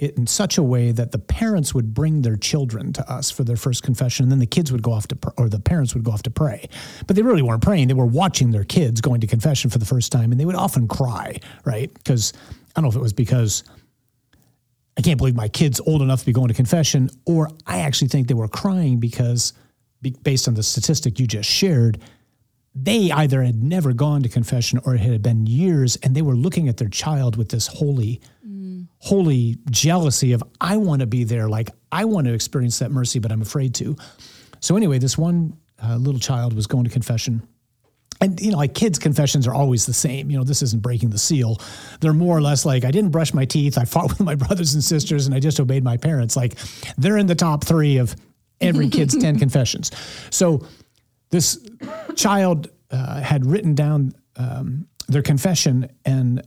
it 0.02 0.18
in 0.18 0.26
such 0.26 0.58
a 0.58 0.64
way 0.64 0.92
that 0.92 1.12
the 1.12 1.20
parents 1.20 1.76
would 1.76 1.94
bring 1.94 2.24
their 2.24 2.36
children 2.36 2.92
to 2.92 3.10
us 3.10 3.30
for 3.30 3.44
their 3.44 3.56
first 3.56 3.84
confession, 3.84 4.24
and 4.24 4.32
then 4.32 4.40
the 4.40 4.48
kids 4.48 4.72
would 4.72 4.82
go 4.82 4.92
off 4.92 5.08
to, 5.08 5.16
pr- 5.16 5.30
or 5.38 5.48
the 5.48 5.60
parents 5.60 5.94
would 5.94 6.04
go 6.04 6.12
off 6.12 6.24
to 6.24 6.32
pray. 6.32 6.68
But 7.06 7.16
they 7.16 7.22
really 7.22 7.44
weren't 7.44 7.62
praying; 7.62 7.88
they 7.88 7.94
were 7.94 8.06
watching 8.06 8.52
their 8.52 8.64
kids 8.64 9.00
going 9.00 9.22
to 9.22 9.28
confession 9.28 9.70
for 9.70 9.78
the 9.78 9.86
first 9.86 10.12
time, 10.12 10.32
and 10.32 10.42
they 10.42 10.46
would 10.46 10.56
often 10.56 10.88
cry, 10.88 11.40
right? 11.66 11.94
Because 11.94 12.34
I 12.76 12.82
don't 12.82 12.86
know 12.86 12.90
if 12.90 12.96
it 12.96 13.02
was 13.02 13.14
because 13.14 13.64
I 14.98 15.02
can't 15.02 15.20
believe 15.20 15.36
my 15.36 15.48
kid's 15.48 15.80
old 15.80 16.02
enough 16.02 16.22
to 16.22 16.26
be 16.26 16.34
going 16.34 16.48
to 16.48 16.54
confession, 16.56 17.12
or 17.26 17.50
I 17.68 17.82
actually 17.82 18.08
think 18.08 18.28
they 18.28 18.34
were 18.34 18.48
crying 18.48 19.00
because, 19.00 19.54
based 20.24 20.48
on 20.48 20.56
the 20.56 20.64
statistic 20.64 21.20
you 21.20 21.28
just 21.28 21.50
shared, 21.50 22.00
they 22.74 23.12
either 23.12 23.44
had 23.44 23.62
never 23.62 23.94
gone 23.94 24.24
to 24.24 24.30
confession 24.30 24.80
or 24.86 24.96
it 24.96 25.02
had 25.02 25.22
been 25.22 25.46
years, 25.46 25.96
and 25.98 26.16
they 26.16 26.24
were 26.24 26.36
looking 26.36 26.70
at 26.70 26.78
their 26.78 26.90
child 26.90 27.36
with 27.36 27.50
this 27.50 27.68
holy 27.68 28.20
holy 29.02 29.58
jealousy 29.72 30.32
of 30.34 30.44
I 30.62 30.78
want 30.78 31.00
to 31.00 31.08
be 31.08 31.24
there, 31.24 31.50
like 31.50 31.72
I 31.92 32.06
want 32.06 32.28
to 32.28 32.34
experience 32.34 32.80
that 32.80 32.92
mercy, 32.92 33.20
but 33.20 33.32
I'm 33.32 33.42
afraid 33.42 33.74
to. 33.76 33.96
So 34.60 34.78
anyway, 34.78 35.00
this 35.00 35.18
one 35.18 35.58
uh, 35.84 35.96
little 35.96 36.20
child 36.20 36.54
was 36.54 36.68
going 36.68 36.84
to 36.84 36.90
confession. 36.90 37.48
And 38.22 38.40
you 38.40 38.52
know, 38.52 38.58
like 38.58 38.76
kids' 38.76 39.00
confessions 39.00 39.48
are 39.48 39.54
always 39.54 39.88
the 39.88 39.94
same. 39.94 40.30
You 40.30 40.38
know, 40.38 40.44
this 40.44 40.62
isn't 40.62 40.84
breaking 40.84 41.10
the 41.10 41.18
seal. 41.18 41.60
They're 42.00 42.14
more 42.14 42.38
or 42.38 42.42
less 42.42 42.64
like 42.64 42.86
I 42.86 42.92
didn't 42.92 43.10
brush 43.10 43.34
my 43.34 43.46
teeth. 43.46 43.80
I 43.80 43.86
fought 43.86 44.10
with 44.18 44.20
my 44.20 44.36
brothers 44.36 44.76
and 44.76 44.84
sisters, 44.84 45.26
and 45.26 45.36
I 45.36 45.40
just 45.40 45.60
obeyed 45.60 45.84
my 45.84 45.98
parents. 45.98 46.38
Like 46.38 46.58
they're 46.98 47.18
in 47.18 47.26
the 47.26 47.36
top 47.36 47.64
three 47.64 47.98
of 47.98 48.16
every 48.62 48.88
kid's 48.88 49.18
ten 49.18 49.40
confessions. 49.40 49.90
So 50.30 50.64
this 51.32 51.68
child 52.16 52.70
uh, 52.92 53.20
had 53.22 53.48
written 53.48 53.74
down 53.74 54.14
um, 54.36 54.88
their 55.08 55.24
confession, 55.24 55.90
and 56.06 56.44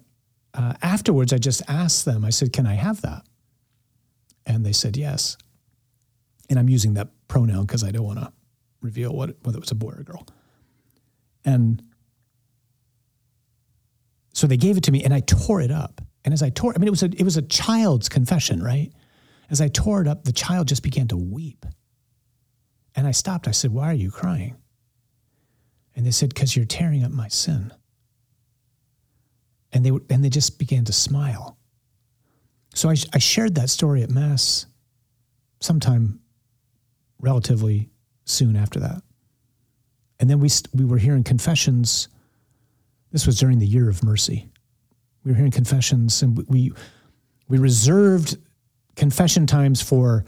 uh, 0.54 0.74
afterwards, 0.82 1.32
I 1.32 1.38
just 1.38 1.62
asked 1.68 2.04
them. 2.04 2.24
I 2.24 2.30
said, 2.30 2.52
"Can 2.52 2.66
I 2.66 2.74
have 2.74 3.02
that?" 3.02 3.24
And 4.46 4.64
they 4.64 4.72
said 4.72 4.96
yes. 4.96 5.36
And 6.48 6.58
I'm 6.58 6.68
using 6.68 6.94
that 6.94 7.08
pronoun 7.28 7.66
because 7.66 7.82
I 7.82 7.90
don't 7.90 8.04
want 8.04 8.20
to 8.20 8.32
reveal 8.80 9.12
what 9.14 9.36
whether 9.42 9.58
it 9.58 9.62
was 9.62 9.70
a 9.70 9.74
boy 9.74 9.90
or 9.90 10.00
a 10.00 10.04
girl. 10.04 10.26
And 11.44 11.82
so 14.32 14.46
they 14.46 14.56
gave 14.56 14.76
it 14.76 14.84
to 14.84 14.92
me, 14.92 15.02
and 15.04 15.12
I 15.12 15.20
tore 15.20 15.60
it 15.60 15.70
up. 15.70 16.00
And 16.24 16.32
as 16.32 16.42
I 16.42 16.50
tore, 16.50 16.72
I 16.74 16.78
mean, 16.78 16.88
it 16.88 16.92
was 16.92 17.02
a 17.02 17.10
it 17.16 17.22
was 17.22 17.36
a 17.36 17.42
child's 17.42 18.08
confession, 18.08 18.62
right? 18.62 18.92
As 19.50 19.60
I 19.60 19.68
tore 19.68 20.00
it 20.00 20.08
up, 20.08 20.24
the 20.24 20.32
child 20.32 20.68
just 20.68 20.82
began 20.82 21.08
to 21.08 21.16
weep. 21.16 21.66
And 22.94 23.06
I 23.06 23.10
stopped. 23.10 23.48
I 23.48 23.52
said, 23.52 23.72
"Why 23.72 23.90
are 23.90 23.94
you 23.94 24.10
crying?" 24.10 24.56
And 25.96 26.06
they 26.06 26.10
said, 26.12 26.28
"Because 26.30 26.54
you're 26.54 26.64
tearing 26.64 27.04
up 27.04 27.10
my 27.10 27.28
sin." 27.28 27.72
And 29.74 29.84
they 29.84 29.90
and 30.08 30.24
they 30.24 30.30
just 30.30 30.58
began 30.58 30.84
to 30.86 30.92
smile. 30.92 31.58
So 32.74 32.88
I, 32.88 32.96
I 33.12 33.18
shared 33.18 33.56
that 33.56 33.68
story 33.68 34.02
at 34.02 34.10
mass 34.10 34.66
sometime 35.60 36.20
relatively 37.20 37.90
soon 38.24 38.56
after 38.56 38.80
that. 38.80 39.02
And 40.20 40.30
then 40.30 40.38
we 40.38 40.48
we 40.72 40.84
were 40.84 40.98
hearing 40.98 41.24
confessions. 41.24 42.08
This 43.10 43.26
was 43.26 43.38
during 43.38 43.58
the 43.58 43.66
year 43.66 43.90
of 43.90 44.02
mercy. 44.02 44.48
We 45.24 45.32
were 45.32 45.36
hearing 45.36 45.52
confessions, 45.52 46.22
and 46.22 46.44
we, 46.48 46.72
we 47.48 47.58
reserved 47.58 48.36
confession 48.96 49.46
times 49.46 49.80
for 49.80 50.24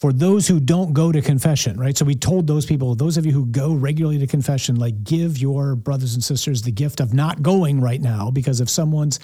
for 0.00 0.14
those 0.14 0.48
who 0.48 0.58
don't 0.58 0.94
go 0.94 1.12
to 1.12 1.20
confession, 1.20 1.78
right? 1.78 1.94
So 1.94 2.06
we 2.06 2.14
told 2.14 2.46
those 2.46 2.64
people, 2.64 2.94
those 2.94 3.18
of 3.18 3.26
you 3.26 3.32
who 3.32 3.44
go 3.44 3.74
regularly 3.74 4.18
to 4.20 4.26
confession, 4.26 4.76
like 4.76 5.04
give 5.04 5.36
your 5.36 5.76
brothers 5.76 6.14
and 6.14 6.24
sisters 6.24 6.62
the 6.62 6.72
gift 6.72 7.00
of 7.00 7.12
not 7.12 7.42
going 7.42 7.82
right 7.82 8.00
now, 8.00 8.30
because 8.30 8.62
if 8.62 8.70
someone's 8.70 9.20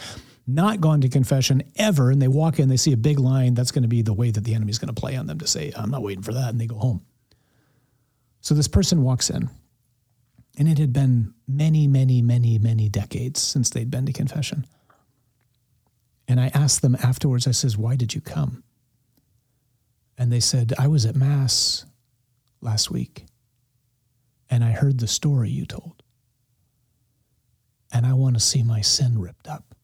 not 0.46 0.82
gone 0.82 1.00
to 1.00 1.08
confession 1.08 1.62
ever 1.76 2.10
and 2.10 2.20
they 2.20 2.28
walk 2.28 2.58
in, 2.58 2.68
they 2.68 2.76
see 2.76 2.92
a 2.92 2.96
big 2.96 3.18
line, 3.18 3.54
that's 3.54 3.72
going 3.72 3.84
to 3.84 3.88
be 3.88 4.02
the 4.02 4.12
way 4.12 4.30
that 4.30 4.44
the 4.44 4.54
enemy's 4.54 4.78
going 4.78 4.94
to 4.94 5.00
play 5.00 5.16
on 5.16 5.26
them 5.26 5.38
to 5.38 5.46
say, 5.46 5.72
I'm 5.74 5.90
not 5.90 6.02
waiting 6.02 6.22
for 6.22 6.34
that, 6.34 6.50
and 6.50 6.60
they 6.60 6.66
go 6.66 6.76
home. 6.76 7.00
So 8.42 8.54
this 8.54 8.68
person 8.68 9.02
walks 9.02 9.30
in, 9.30 9.48
and 10.58 10.68
it 10.68 10.76
had 10.76 10.92
been 10.92 11.32
many, 11.48 11.86
many, 11.88 12.20
many, 12.20 12.58
many 12.58 12.90
decades 12.90 13.40
since 13.40 13.70
they'd 13.70 13.90
been 13.90 14.04
to 14.04 14.12
confession. 14.12 14.66
And 16.28 16.38
I 16.38 16.50
asked 16.52 16.82
them 16.82 16.96
afterwards, 17.02 17.48
I 17.48 17.52
says, 17.52 17.78
Why 17.78 17.96
did 17.96 18.14
you 18.14 18.20
come? 18.20 18.62
And 20.18 20.32
they 20.32 20.40
said, 20.40 20.72
I 20.78 20.88
was 20.88 21.04
at 21.04 21.14
Mass 21.14 21.84
last 22.60 22.90
week 22.90 23.26
and 24.48 24.64
I 24.64 24.72
heard 24.72 25.00
the 25.00 25.08
story 25.08 25.50
you 25.50 25.66
told. 25.66 26.02
And 27.92 28.06
I 28.06 28.14
want 28.14 28.34
to 28.34 28.40
see 28.40 28.62
my 28.62 28.80
sin 28.80 29.18
ripped 29.18 29.48
up. 29.48 29.74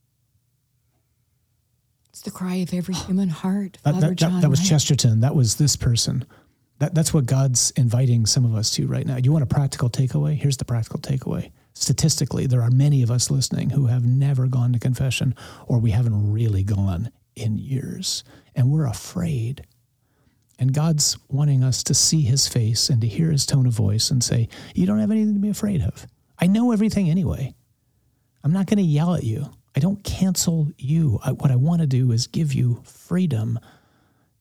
It's 2.11 2.23
the 2.23 2.31
cry 2.31 2.57
of 2.57 2.75
every 2.75 2.95
human 2.95 3.29
heart, 3.31 3.79
That, 3.85 3.95
Father 3.95 4.09
that, 4.09 4.17
John. 4.17 4.35
that, 4.35 4.43
that 4.43 4.51
was 4.51 4.61
right? 4.61 4.69
Chesterton. 4.69 5.21
That 5.21 5.35
was 5.35 5.57
this 5.57 5.77
person. 5.77 6.27
That, 6.79 6.95
that's 6.95 7.15
what 7.15 7.27
God's 7.27 7.71
inviting 7.77 8.27
some 8.27 8.45
of 8.45 8.55
us 8.55 8.71
to 8.73 8.87
right 8.87 9.07
now. 9.07 9.17
You 9.17 9.33
want 9.33 9.45
a 9.45 9.47
practical 9.47 9.89
takeaway? 9.89 10.35
Here's 10.37 10.57
the 10.57 10.65
practical 10.65 11.01
takeaway. 11.01 11.53
Statistically, 11.75 12.47
there 12.47 12.61
are 12.61 12.71
many 12.71 13.03
of 13.03 13.11
us 13.11 13.31
listening 13.31 13.71
who 13.71 13.87
have 13.87 14.05
never 14.05 14.47
gone 14.47 14.73
to 14.75 14.79
confession 14.79 15.35
or 15.67 15.79
we 15.79 15.93
haven't 15.93 16.33
really 16.33 16.65
gone 16.65 17.11
in 17.35 17.57
years. 17.57 18.25
And 18.55 18.71
we're 18.71 18.87
afraid. 18.87 19.65
And 20.59 20.73
God's 20.73 21.19
wanting 21.29 21.65
us 21.65 21.83
to 21.85 21.95
see 21.95 22.23
his 22.23 22.47
face 22.47 22.89
and 22.89 23.01
to 23.01 23.07
hear 23.07 23.31
his 23.31 23.47
tone 23.47 23.67
of 23.67 23.73
voice 23.73 24.11
and 24.11 24.23
say, 24.23 24.49
You 24.75 24.87
don't 24.87 24.99
have 24.99 25.11
anything 25.11 25.35
to 25.35 25.41
be 25.41 25.49
afraid 25.49 25.83
of. 25.83 26.07
I 26.39 26.47
know 26.47 26.73
everything 26.73 27.09
anyway. 27.09 27.55
I'm 28.45 28.53
not 28.53 28.67
going 28.67 28.79
to 28.79 28.83
yell 28.83 29.15
at 29.15 29.25
you. 29.25 29.51
I 29.77 29.81
don't 29.81 30.03
cancel 30.05 30.69
you. 30.77 31.19
I, 31.25 31.33
what 31.33 31.51
I 31.51 31.57
want 31.57 31.81
to 31.81 31.87
do 31.87 32.13
is 32.13 32.27
give 32.27 32.53
you 32.53 32.83
freedom 32.85 33.59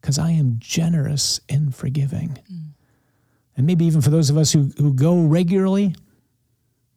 because 0.02 0.20
I 0.20 0.32
am 0.32 0.58
generous 0.60 1.40
in 1.48 1.72
forgiving. 1.72 2.40
Mm. 2.52 2.74
And 3.56 3.68
maybe 3.68 3.86
even 3.86 4.02
for 4.02 4.10
those 4.10 4.30
of 4.30 4.38
us 4.38 4.52
who, 4.52 4.72
who 4.78 4.94
go 4.94 5.22
regularly, 5.22 5.96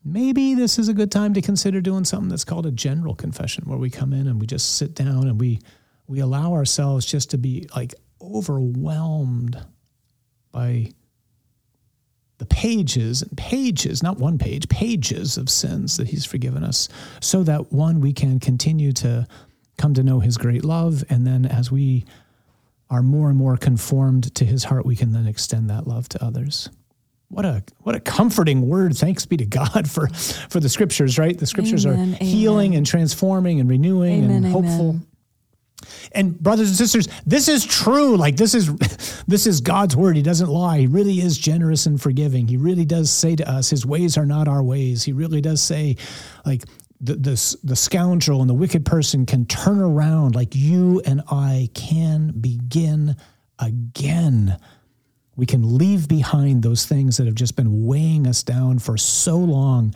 maybe 0.04 0.54
this 0.54 0.78
is 0.78 0.88
a 0.88 0.94
good 0.94 1.12
time 1.12 1.34
to 1.34 1.42
consider 1.42 1.80
doing 1.80 2.04
something 2.04 2.28
that's 2.28 2.44
called 2.44 2.66
a 2.66 2.70
general 2.70 3.14
confession, 3.14 3.64
where 3.66 3.78
we 3.78 3.90
come 3.90 4.12
in 4.12 4.26
and 4.26 4.40
we 4.40 4.46
just 4.46 4.76
sit 4.76 4.94
down 4.94 5.28
and 5.28 5.40
we 5.40 5.60
we 6.06 6.20
allow 6.20 6.52
ourselves 6.52 7.06
just 7.06 7.30
to 7.30 7.38
be 7.38 7.66
like 7.74 7.94
overwhelmed 8.24 9.58
by 10.52 10.90
the 12.38 12.46
pages 12.46 13.22
and 13.22 13.36
pages, 13.36 14.02
not 14.02 14.18
one 14.18 14.38
page, 14.38 14.68
pages 14.68 15.36
of 15.36 15.48
sins 15.48 15.96
that 15.96 16.08
he's 16.08 16.24
forgiven 16.24 16.64
us, 16.64 16.88
so 17.20 17.42
that 17.44 17.72
one, 17.72 18.00
we 18.00 18.12
can 18.12 18.40
continue 18.40 18.92
to 18.92 19.26
come 19.78 19.94
to 19.94 20.02
know 20.02 20.20
his 20.20 20.36
great 20.36 20.64
love. 20.64 21.04
And 21.08 21.26
then 21.26 21.46
as 21.46 21.70
we 21.70 22.04
are 22.90 23.02
more 23.02 23.28
and 23.28 23.38
more 23.38 23.56
conformed 23.56 24.34
to 24.34 24.44
his 24.44 24.64
heart, 24.64 24.84
we 24.84 24.96
can 24.96 25.12
then 25.12 25.26
extend 25.26 25.70
that 25.70 25.86
love 25.86 26.08
to 26.10 26.24
others. 26.24 26.68
What 27.28 27.44
a 27.44 27.64
what 27.80 27.94
a 27.96 28.00
comforting 28.00 28.68
word. 28.68 28.96
Thanks 28.96 29.26
be 29.26 29.36
to 29.38 29.46
God 29.46 29.90
for 29.90 30.08
for 30.08 30.60
the 30.60 30.68
scriptures, 30.68 31.18
right? 31.18 31.36
The 31.36 31.46
scriptures 31.46 31.86
Amen, 31.86 32.14
are 32.14 32.24
healing 32.24 32.72
amen. 32.72 32.78
and 32.78 32.86
transforming 32.86 33.60
and 33.60 33.68
renewing 33.68 34.24
Amen, 34.24 34.44
and 34.44 34.46
hopeful. 34.46 35.00
And 36.12 36.38
brothers 36.38 36.68
and 36.68 36.76
sisters, 36.76 37.08
this 37.26 37.48
is 37.48 37.64
true. 37.64 38.16
Like 38.16 38.36
this 38.36 38.54
is 38.54 38.70
This 39.26 39.46
is 39.46 39.60
God's 39.60 39.96
word. 39.96 40.16
He 40.16 40.22
doesn't 40.22 40.48
lie. 40.48 40.80
He 40.80 40.86
really 40.86 41.20
is 41.20 41.38
generous 41.38 41.86
and 41.86 42.00
forgiving. 42.00 42.46
He 42.46 42.56
really 42.56 42.84
does 42.84 43.10
say 43.10 43.36
to 43.36 43.50
us, 43.50 43.70
His 43.70 43.86
ways 43.86 44.18
are 44.18 44.26
not 44.26 44.48
our 44.48 44.62
ways. 44.62 45.02
He 45.02 45.12
really 45.12 45.40
does 45.40 45.62
say, 45.62 45.96
like, 46.44 46.64
the, 47.00 47.14
the, 47.16 47.56
the 47.64 47.76
scoundrel 47.76 48.40
and 48.40 48.48
the 48.48 48.54
wicked 48.54 48.86
person 48.86 49.26
can 49.26 49.46
turn 49.46 49.80
around 49.80 50.34
like 50.34 50.54
you 50.54 51.02
and 51.04 51.22
I 51.30 51.68
can 51.74 52.32
begin 52.40 53.16
again. 53.58 54.58
We 55.36 55.44
can 55.44 55.76
leave 55.76 56.08
behind 56.08 56.62
those 56.62 56.86
things 56.86 57.16
that 57.16 57.26
have 57.26 57.34
just 57.34 57.56
been 57.56 57.86
weighing 57.86 58.26
us 58.26 58.42
down 58.42 58.78
for 58.78 58.96
so 58.96 59.36
long 59.36 59.94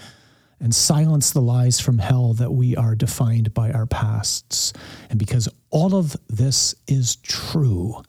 and 0.61 0.74
silence 0.74 1.31
the 1.31 1.40
lies 1.40 1.79
from 1.79 1.98
hell 1.98 2.35
that 2.35 2.51
we 2.51 2.77
are 2.77 2.94
defined 2.94 3.55
by 3.55 3.70
our 3.70 3.87
pasts. 3.87 4.72
And 5.09 5.18
because 5.18 5.48
all 5.70 5.94
of 5.94 6.16
this 6.28 6.74
is 6.87 7.16
true, 7.16 8.02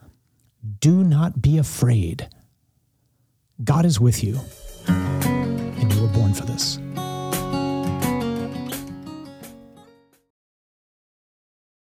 do 0.80 1.04
not 1.04 1.42
be 1.42 1.58
afraid. 1.58 2.28
God 3.64 3.86
is 3.86 4.00
with 4.00 4.24
you, 4.24 4.40
and 4.88 5.94
you 5.94 6.02
were 6.02 6.08
born 6.08 6.34
for 6.34 6.46
this. 6.46 6.80